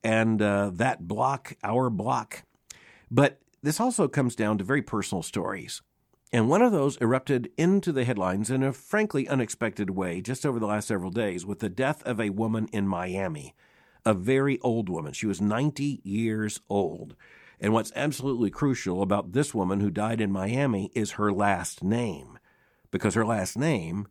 and 0.03 0.41
uh, 0.41 0.71
that 0.73 1.07
block, 1.07 1.55
our 1.63 1.89
block. 1.89 2.43
But 3.11 3.39
this 3.61 3.79
also 3.79 4.07
comes 4.07 4.35
down 4.35 4.57
to 4.57 4.63
very 4.63 4.81
personal 4.81 5.23
stories. 5.23 5.81
And 6.31 6.47
one 6.47 6.61
of 6.61 6.71
those 6.71 6.97
erupted 6.97 7.49
into 7.57 7.91
the 7.91 8.05
headlines 8.05 8.51
in 8.51 8.61
a 8.61 8.71
frankly 8.71 9.27
unexpected 9.27 9.89
way 9.89 10.21
just 10.21 10.45
over 10.45 10.59
the 10.59 10.67
last 10.67 10.87
several 10.87 11.09
days 11.09 11.45
with 11.45 11.59
the 11.59 11.69
death 11.69 12.03
of 12.03 12.19
a 12.19 12.29
woman 12.29 12.69
in 12.71 12.87
Miami, 12.87 13.55
a 14.05 14.13
very 14.13 14.59
old 14.59 14.89
woman. 14.89 15.13
She 15.13 15.25
was 15.25 15.41
90 15.41 16.01
years 16.03 16.61
old. 16.69 17.15
And 17.59 17.73
what's 17.73 17.91
absolutely 17.95 18.51
crucial 18.51 19.01
about 19.01 19.33
this 19.33 19.53
woman 19.53 19.79
who 19.79 19.89
died 19.89 20.21
in 20.21 20.31
Miami 20.31 20.91
is 20.93 21.11
her 21.11 21.31
last 21.31 21.83
name, 21.83 22.37
because 22.91 23.15
her 23.15 23.25
last 23.25 23.57
name 23.57 24.07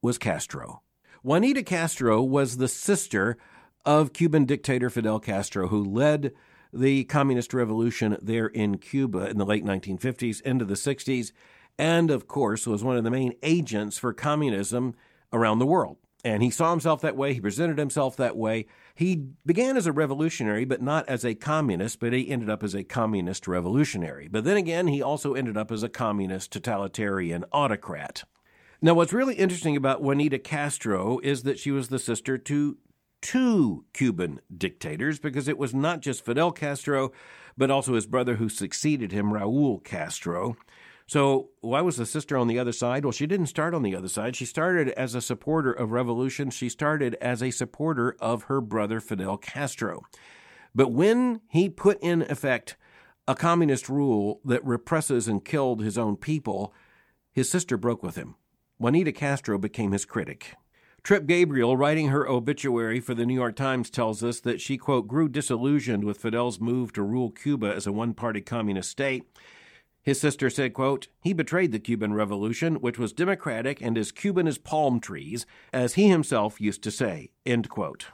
was 0.00 0.18
Castro. 0.18 0.82
Juanita 1.22 1.62
Castro 1.62 2.22
was 2.22 2.56
the 2.56 2.66
sister 2.66 3.36
of 3.84 4.12
Cuban 4.12 4.44
dictator 4.44 4.90
Fidel 4.90 5.20
Castro, 5.20 5.68
who 5.68 5.82
led 5.82 6.32
the 6.72 7.04
communist 7.04 7.52
revolution 7.52 8.16
there 8.22 8.46
in 8.46 8.78
Cuba 8.78 9.28
in 9.28 9.38
the 9.38 9.44
late 9.44 9.64
1950s 9.64 10.40
into 10.42 10.64
the 10.64 10.74
60s, 10.74 11.32
and 11.78 12.10
of 12.10 12.26
course 12.26 12.66
was 12.66 12.84
one 12.84 12.96
of 12.96 13.04
the 13.04 13.10
main 13.10 13.34
agents 13.42 13.98
for 13.98 14.12
communism 14.12 14.94
around 15.32 15.58
the 15.58 15.66
world. 15.66 15.98
And 16.24 16.42
he 16.42 16.50
saw 16.50 16.70
himself 16.70 17.00
that 17.00 17.16
way, 17.16 17.34
he 17.34 17.40
presented 17.40 17.78
himself 17.78 18.16
that 18.16 18.36
way. 18.36 18.66
He 18.94 19.16
began 19.44 19.76
as 19.76 19.86
a 19.86 19.92
revolutionary, 19.92 20.64
but 20.64 20.80
not 20.80 21.08
as 21.08 21.24
a 21.24 21.34
communist, 21.34 21.98
but 21.98 22.12
he 22.12 22.30
ended 22.30 22.48
up 22.48 22.62
as 22.62 22.74
a 22.74 22.84
communist 22.84 23.48
revolutionary. 23.48 24.28
But 24.28 24.44
then 24.44 24.56
again, 24.56 24.86
he 24.86 25.02
also 25.02 25.34
ended 25.34 25.56
up 25.56 25.72
as 25.72 25.82
a 25.82 25.88
communist 25.88 26.52
totalitarian 26.52 27.44
autocrat. 27.52 28.22
Now, 28.80 28.94
what's 28.94 29.12
really 29.12 29.34
interesting 29.34 29.76
about 29.76 30.02
Juanita 30.02 30.38
Castro 30.38 31.18
is 31.20 31.42
that 31.42 31.58
she 31.58 31.72
was 31.72 31.88
the 31.88 31.98
sister 31.98 32.38
to 32.38 32.76
two 33.22 33.84
Cuban 33.94 34.40
dictators 34.54 35.18
because 35.18 35.48
it 35.48 35.56
was 35.56 35.72
not 35.72 36.00
just 36.00 36.24
Fidel 36.24 36.52
Castro, 36.52 37.12
but 37.56 37.70
also 37.70 37.94
his 37.94 38.06
brother 38.06 38.34
who 38.34 38.48
succeeded 38.48 39.12
him, 39.12 39.32
Raul 39.32 39.82
Castro. 39.82 40.56
So, 41.06 41.50
why 41.60 41.80
was 41.80 41.96
the 41.96 42.06
sister 42.06 42.36
on 42.36 42.48
the 42.48 42.58
other 42.58 42.72
side? 42.72 43.04
Well, 43.04 43.12
she 43.12 43.26
didn't 43.26 43.46
start 43.46 43.74
on 43.74 43.82
the 43.82 43.94
other 43.94 44.08
side. 44.08 44.36
She 44.36 44.44
started 44.44 44.90
as 44.90 45.14
a 45.14 45.20
supporter 45.20 45.72
of 45.72 45.92
revolution. 45.92 46.50
She 46.50 46.68
started 46.68 47.16
as 47.20 47.42
a 47.42 47.50
supporter 47.50 48.16
of 48.20 48.44
her 48.44 48.60
brother, 48.60 49.00
Fidel 49.00 49.36
Castro. 49.36 50.02
But 50.74 50.92
when 50.92 51.40
he 51.48 51.68
put 51.68 51.98
in 52.00 52.22
effect 52.22 52.76
a 53.28 53.34
communist 53.34 53.88
rule 53.88 54.40
that 54.44 54.64
represses 54.64 55.28
and 55.28 55.44
killed 55.44 55.82
his 55.82 55.98
own 55.98 56.16
people, 56.16 56.72
his 57.30 57.50
sister 57.50 57.76
broke 57.76 58.02
with 58.02 58.16
him. 58.16 58.36
Juanita 58.78 59.12
Castro 59.12 59.58
became 59.58 59.92
his 59.92 60.04
critic. 60.04 60.54
Trip 61.02 61.26
Gabriel, 61.26 61.76
writing 61.76 62.08
her 62.08 62.28
obituary 62.28 63.00
for 63.00 63.12
the 63.12 63.26
New 63.26 63.34
York 63.34 63.56
Times, 63.56 63.90
tells 63.90 64.22
us 64.22 64.38
that 64.38 64.60
she, 64.60 64.78
quote, 64.78 65.08
grew 65.08 65.28
disillusioned 65.28 66.04
with 66.04 66.20
Fidel's 66.20 66.60
move 66.60 66.92
to 66.92 67.02
rule 67.02 67.30
Cuba 67.30 67.74
as 67.74 67.88
a 67.88 67.92
one 67.92 68.14
party 68.14 68.40
communist 68.40 68.90
state. 68.90 69.24
His 70.00 70.20
sister 70.20 70.48
said, 70.48 70.74
quote, 70.74 71.08
He 71.20 71.32
betrayed 71.32 71.72
the 71.72 71.80
Cuban 71.80 72.14
Revolution, 72.14 72.76
which 72.76 73.00
was 73.00 73.12
democratic 73.12 73.82
and 73.82 73.98
as 73.98 74.12
Cuban 74.12 74.46
as 74.46 74.58
palm 74.58 75.00
trees, 75.00 75.44
as 75.72 75.94
he 75.94 76.08
himself 76.08 76.60
used 76.60 76.84
to 76.84 76.92
say, 76.92 77.30
end 77.44 77.68
quote. 77.68 78.06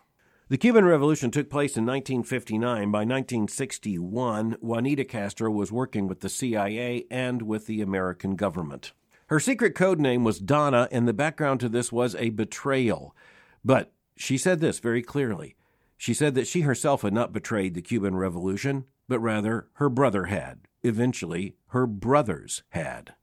The 0.48 0.56
Cuban 0.56 0.86
Revolution 0.86 1.30
took 1.30 1.50
place 1.50 1.76
in 1.76 1.84
1959. 1.84 2.90
By 2.90 3.00
1961, 3.00 4.56
Juanita 4.62 5.04
Castro 5.04 5.50
was 5.50 5.70
working 5.70 6.08
with 6.08 6.20
the 6.20 6.30
CIA 6.30 7.04
and 7.10 7.42
with 7.42 7.66
the 7.66 7.82
American 7.82 8.34
government. 8.34 8.92
Her 9.28 9.40
secret 9.40 9.74
code 9.74 10.00
name 10.00 10.24
was 10.24 10.38
Donna, 10.38 10.88
and 10.90 11.06
the 11.06 11.12
background 11.12 11.60
to 11.60 11.68
this 11.68 11.92
was 11.92 12.14
a 12.14 12.30
betrayal. 12.30 13.14
But 13.62 13.92
she 14.16 14.38
said 14.38 14.60
this 14.60 14.78
very 14.78 15.02
clearly. 15.02 15.54
She 15.98 16.14
said 16.14 16.34
that 16.34 16.46
she 16.46 16.62
herself 16.62 17.02
had 17.02 17.12
not 17.12 17.32
betrayed 17.32 17.74
the 17.74 17.82
Cuban 17.82 18.16
Revolution, 18.16 18.86
but 19.06 19.18
rather 19.18 19.68
her 19.74 19.90
brother 19.90 20.24
had. 20.26 20.60
Eventually, 20.82 21.56
her 21.68 21.86
brothers 21.86 22.62
had. 22.70 23.14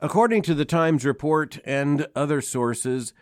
According 0.00 0.42
to 0.42 0.54
the 0.54 0.66
Times 0.66 1.06
report 1.06 1.58
and 1.64 2.06
other 2.14 2.42
sources, 2.42 3.14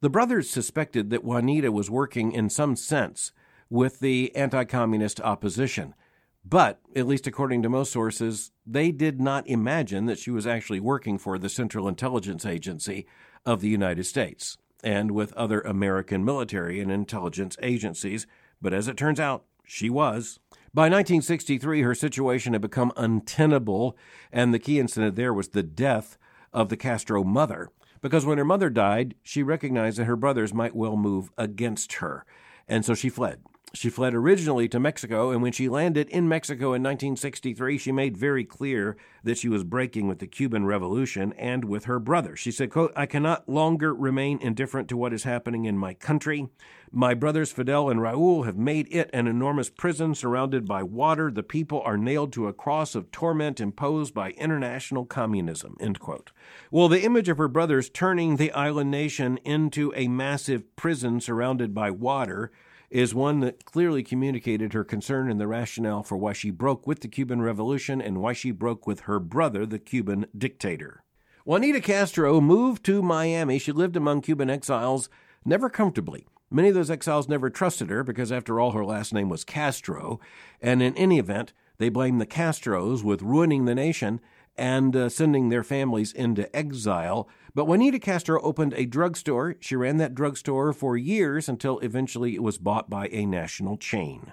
the 0.00 0.10
brothers 0.10 0.48
suspected 0.48 1.10
that 1.10 1.24
Juanita 1.24 1.72
was 1.72 1.90
working 1.90 2.30
in 2.30 2.48
some 2.48 2.76
sense 2.76 3.32
with 3.68 3.98
the 3.98 4.34
anti 4.36 4.64
communist 4.64 5.20
opposition. 5.20 5.94
But, 6.44 6.80
at 6.96 7.06
least 7.06 7.26
according 7.26 7.62
to 7.62 7.68
most 7.68 7.92
sources, 7.92 8.50
they 8.66 8.90
did 8.90 9.20
not 9.20 9.46
imagine 9.46 10.06
that 10.06 10.18
she 10.18 10.30
was 10.30 10.46
actually 10.46 10.80
working 10.80 11.18
for 11.18 11.38
the 11.38 11.48
Central 11.48 11.86
Intelligence 11.86 12.44
Agency 12.44 13.06
of 13.46 13.60
the 13.60 13.68
United 13.68 14.04
States 14.04 14.56
and 14.82 15.12
with 15.12 15.32
other 15.34 15.60
American 15.60 16.24
military 16.24 16.80
and 16.80 16.90
intelligence 16.90 17.56
agencies. 17.62 18.26
But 18.60 18.74
as 18.74 18.88
it 18.88 18.96
turns 18.96 19.20
out, 19.20 19.44
she 19.64 19.88
was. 19.88 20.40
By 20.74 20.82
1963, 20.82 21.82
her 21.82 21.94
situation 21.94 22.52
had 22.52 22.62
become 22.62 22.92
untenable, 22.96 23.96
and 24.32 24.52
the 24.52 24.58
key 24.58 24.80
incident 24.80 25.14
there 25.14 25.32
was 25.32 25.48
the 25.48 25.62
death 25.62 26.18
of 26.52 26.68
the 26.68 26.76
Castro 26.76 27.22
mother. 27.22 27.70
Because 28.00 28.26
when 28.26 28.38
her 28.38 28.44
mother 28.44 28.68
died, 28.68 29.14
she 29.22 29.42
recognized 29.44 29.98
that 29.98 30.04
her 30.04 30.16
brothers 30.16 30.52
might 30.52 30.74
well 30.74 30.96
move 30.96 31.30
against 31.38 31.94
her, 31.94 32.24
and 32.66 32.84
so 32.84 32.94
she 32.94 33.08
fled. 33.08 33.42
She 33.74 33.88
fled 33.88 34.14
originally 34.14 34.68
to 34.68 34.78
Mexico, 34.78 35.30
and 35.30 35.40
when 35.40 35.52
she 35.52 35.66
landed 35.66 36.10
in 36.10 36.28
Mexico 36.28 36.74
in 36.74 36.82
1963, 36.82 37.78
she 37.78 37.90
made 37.90 38.18
very 38.18 38.44
clear 38.44 38.98
that 39.24 39.38
she 39.38 39.48
was 39.48 39.64
breaking 39.64 40.08
with 40.08 40.18
the 40.18 40.26
Cuban 40.26 40.66
Revolution 40.66 41.32
and 41.38 41.64
with 41.64 41.86
her 41.86 41.98
brother. 41.98 42.36
She 42.36 42.50
said, 42.50 42.70
quote, 42.70 42.92
I 42.94 43.06
cannot 43.06 43.48
longer 43.48 43.94
remain 43.94 44.38
indifferent 44.42 44.88
to 44.90 44.96
what 44.98 45.14
is 45.14 45.24
happening 45.24 45.64
in 45.64 45.78
my 45.78 45.94
country. 45.94 46.48
My 46.90 47.14
brothers 47.14 47.50
Fidel 47.50 47.88
and 47.88 48.00
Raul 48.00 48.44
have 48.44 48.58
made 48.58 48.88
it 48.90 49.08
an 49.14 49.26
enormous 49.26 49.70
prison 49.70 50.14
surrounded 50.14 50.68
by 50.68 50.82
water. 50.82 51.30
The 51.30 51.42
people 51.42 51.80
are 51.80 51.96
nailed 51.96 52.34
to 52.34 52.48
a 52.48 52.52
cross 52.52 52.94
of 52.94 53.10
torment 53.10 53.58
imposed 53.58 54.12
by 54.12 54.32
international 54.32 55.06
communism, 55.06 55.78
end 55.80 55.98
quote. 55.98 56.30
Well, 56.70 56.88
the 56.88 57.04
image 57.04 57.30
of 57.30 57.38
her 57.38 57.48
brothers 57.48 57.88
turning 57.88 58.36
the 58.36 58.52
island 58.52 58.90
nation 58.90 59.38
into 59.46 59.94
a 59.96 60.08
massive 60.08 60.76
prison 60.76 61.22
surrounded 61.22 61.72
by 61.72 61.90
water 61.90 62.52
is 62.92 63.14
one 63.14 63.40
that 63.40 63.64
clearly 63.64 64.02
communicated 64.02 64.74
her 64.74 64.84
concern 64.84 65.30
and 65.30 65.40
the 65.40 65.46
rationale 65.46 66.02
for 66.02 66.16
why 66.16 66.34
she 66.34 66.50
broke 66.50 66.86
with 66.86 67.00
the 67.00 67.08
Cuban 67.08 67.40
Revolution 67.40 68.02
and 68.02 68.20
why 68.20 68.34
she 68.34 68.50
broke 68.50 68.86
with 68.86 69.00
her 69.00 69.18
brother, 69.18 69.64
the 69.64 69.78
Cuban 69.78 70.26
dictator. 70.36 71.02
Juanita 71.46 71.80
Castro 71.80 72.38
moved 72.40 72.84
to 72.84 73.02
Miami. 73.02 73.58
She 73.58 73.72
lived 73.72 73.96
among 73.96 74.20
Cuban 74.20 74.50
exiles, 74.50 75.08
never 75.44 75.70
comfortably. 75.70 76.26
Many 76.50 76.68
of 76.68 76.74
those 76.74 76.90
exiles 76.90 77.30
never 77.30 77.48
trusted 77.48 77.88
her 77.88 78.04
because, 78.04 78.30
after 78.30 78.60
all, 78.60 78.72
her 78.72 78.84
last 78.84 79.14
name 79.14 79.30
was 79.30 79.42
Castro. 79.42 80.20
And 80.60 80.82
in 80.82 80.94
any 80.96 81.18
event, 81.18 81.54
they 81.78 81.88
blamed 81.88 82.20
the 82.20 82.26
Castros 82.26 83.02
with 83.02 83.22
ruining 83.22 83.64
the 83.64 83.74
nation 83.74 84.20
and 84.56 84.94
uh, 84.94 85.08
sending 85.08 85.48
their 85.48 85.64
families 85.64 86.12
into 86.12 86.54
exile. 86.54 87.26
But 87.54 87.66
Juanita 87.66 87.98
Castro 87.98 88.40
opened 88.42 88.72
a 88.74 88.86
drugstore. 88.86 89.56
She 89.60 89.76
ran 89.76 89.98
that 89.98 90.14
drugstore 90.14 90.72
for 90.72 90.96
years 90.96 91.48
until 91.48 91.78
eventually 91.80 92.34
it 92.34 92.42
was 92.42 92.56
bought 92.58 92.88
by 92.88 93.08
a 93.12 93.26
national 93.26 93.76
chain. 93.76 94.32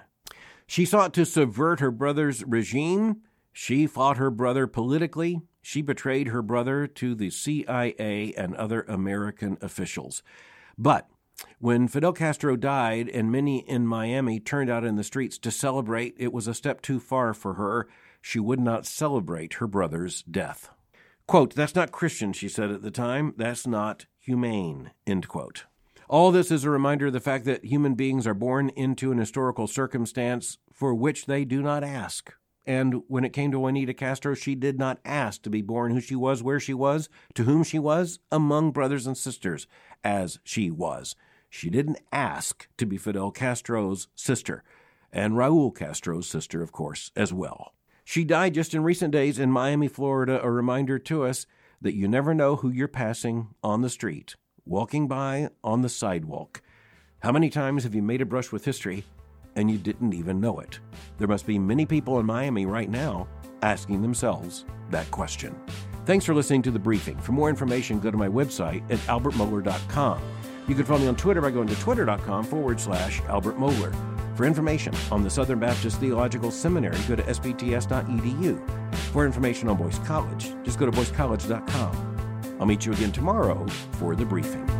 She 0.66 0.84
sought 0.84 1.12
to 1.14 1.26
subvert 1.26 1.80
her 1.80 1.90
brother's 1.90 2.44
regime. 2.44 3.22
She 3.52 3.86
fought 3.86 4.16
her 4.16 4.30
brother 4.30 4.66
politically. 4.66 5.42
She 5.60 5.82
betrayed 5.82 6.28
her 6.28 6.40
brother 6.42 6.86
to 6.86 7.14
the 7.14 7.28
CIA 7.28 8.32
and 8.36 8.54
other 8.54 8.82
American 8.82 9.58
officials. 9.60 10.22
But 10.78 11.08
when 11.58 11.88
Fidel 11.88 12.12
Castro 12.12 12.56
died 12.56 13.08
and 13.08 13.30
many 13.30 13.58
in 13.68 13.86
Miami 13.86 14.40
turned 14.40 14.70
out 14.70 14.84
in 14.84 14.96
the 14.96 15.04
streets 15.04 15.38
to 15.38 15.50
celebrate, 15.50 16.14
it 16.18 16.32
was 16.32 16.46
a 16.46 16.54
step 16.54 16.80
too 16.80 17.00
far 17.00 17.34
for 17.34 17.54
her. 17.54 17.86
She 18.22 18.40
would 18.40 18.60
not 18.60 18.86
celebrate 18.86 19.54
her 19.54 19.66
brother's 19.66 20.22
death. 20.22 20.70
Quote, 21.30 21.54
That's 21.54 21.76
not 21.76 21.92
Christian, 21.92 22.32
she 22.32 22.48
said 22.48 22.72
at 22.72 22.82
the 22.82 22.90
time. 22.90 23.34
That's 23.36 23.64
not 23.64 24.06
humane. 24.18 24.90
End 25.06 25.28
quote. 25.28 25.66
All 26.08 26.32
this 26.32 26.50
is 26.50 26.64
a 26.64 26.70
reminder 26.70 27.06
of 27.06 27.12
the 27.12 27.20
fact 27.20 27.44
that 27.44 27.64
human 27.64 27.94
beings 27.94 28.26
are 28.26 28.34
born 28.34 28.70
into 28.70 29.12
an 29.12 29.18
historical 29.18 29.68
circumstance 29.68 30.58
for 30.72 30.92
which 30.92 31.26
they 31.26 31.44
do 31.44 31.62
not 31.62 31.84
ask. 31.84 32.34
And 32.66 33.02
when 33.06 33.24
it 33.24 33.32
came 33.32 33.52
to 33.52 33.60
Juanita 33.60 33.94
Castro, 33.94 34.34
she 34.34 34.56
did 34.56 34.76
not 34.76 34.98
ask 35.04 35.42
to 35.42 35.50
be 35.50 35.62
born 35.62 35.92
who 35.92 36.00
she 36.00 36.16
was, 36.16 36.42
where 36.42 36.58
she 36.58 36.74
was, 36.74 37.08
to 37.34 37.44
whom 37.44 37.62
she 37.62 37.78
was, 37.78 38.18
among 38.32 38.72
brothers 38.72 39.06
and 39.06 39.16
sisters, 39.16 39.68
as 40.02 40.40
she 40.42 40.68
was. 40.68 41.14
She 41.48 41.70
didn't 41.70 42.00
ask 42.10 42.66
to 42.76 42.86
be 42.86 42.96
Fidel 42.96 43.30
Castro's 43.30 44.08
sister. 44.16 44.64
and 45.12 45.34
Raul 45.34 45.72
Castro's 45.72 46.26
sister, 46.26 46.60
of 46.60 46.72
course, 46.72 47.12
as 47.14 47.32
well. 47.32 47.72
She 48.10 48.24
died 48.24 48.54
just 48.54 48.74
in 48.74 48.82
recent 48.82 49.12
days 49.12 49.38
in 49.38 49.52
Miami, 49.52 49.86
Florida, 49.86 50.42
a 50.42 50.50
reminder 50.50 50.98
to 50.98 51.22
us 51.22 51.46
that 51.80 51.94
you 51.94 52.08
never 52.08 52.34
know 52.34 52.56
who 52.56 52.68
you're 52.68 52.88
passing 52.88 53.54
on 53.62 53.82
the 53.82 53.88
street, 53.88 54.34
walking 54.66 55.06
by 55.06 55.50
on 55.62 55.82
the 55.82 55.88
sidewalk. 55.88 56.60
How 57.20 57.30
many 57.30 57.50
times 57.50 57.84
have 57.84 57.94
you 57.94 58.02
made 58.02 58.20
a 58.20 58.26
brush 58.26 58.50
with 58.50 58.64
history 58.64 59.04
and 59.54 59.70
you 59.70 59.78
didn't 59.78 60.12
even 60.12 60.40
know 60.40 60.58
it? 60.58 60.80
There 61.18 61.28
must 61.28 61.46
be 61.46 61.56
many 61.56 61.86
people 61.86 62.18
in 62.18 62.26
Miami 62.26 62.66
right 62.66 62.90
now 62.90 63.28
asking 63.62 64.02
themselves 64.02 64.64
that 64.90 65.08
question. 65.12 65.54
Thanks 66.04 66.24
for 66.24 66.34
listening 66.34 66.62
to 66.62 66.72
the 66.72 66.80
briefing. 66.80 67.16
For 67.16 67.30
more 67.30 67.48
information, 67.48 68.00
go 68.00 68.10
to 68.10 68.16
my 68.16 68.28
website 68.28 68.82
at 68.90 68.98
albertmohler.com. 69.06 70.20
You 70.66 70.74
can 70.74 70.84
follow 70.84 70.98
me 70.98 71.06
on 71.06 71.14
Twitter 71.14 71.40
by 71.40 71.52
going 71.52 71.68
to 71.68 71.76
twitter.com 71.76 72.44
forward 72.44 72.80
slash 72.80 73.20
Albert. 73.28 73.56
For 74.40 74.46
information 74.46 74.94
on 75.12 75.22
the 75.22 75.28
Southern 75.28 75.58
Baptist 75.58 76.00
Theological 76.00 76.50
Seminary, 76.50 76.96
go 77.06 77.14
to 77.14 77.22
sbts.edu. 77.24 78.94
For 79.12 79.26
information 79.26 79.68
on 79.68 79.76
Boyce 79.76 79.98
College, 79.98 80.54
just 80.64 80.78
go 80.78 80.86
to 80.86 80.92
boycecollege.com. 80.92 82.56
I'll 82.58 82.64
meet 82.64 82.86
you 82.86 82.94
again 82.94 83.12
tomorrow 83.12 83.66
for 83.98 84.16
the 84.16 84.24
briefing. 84.24 84.79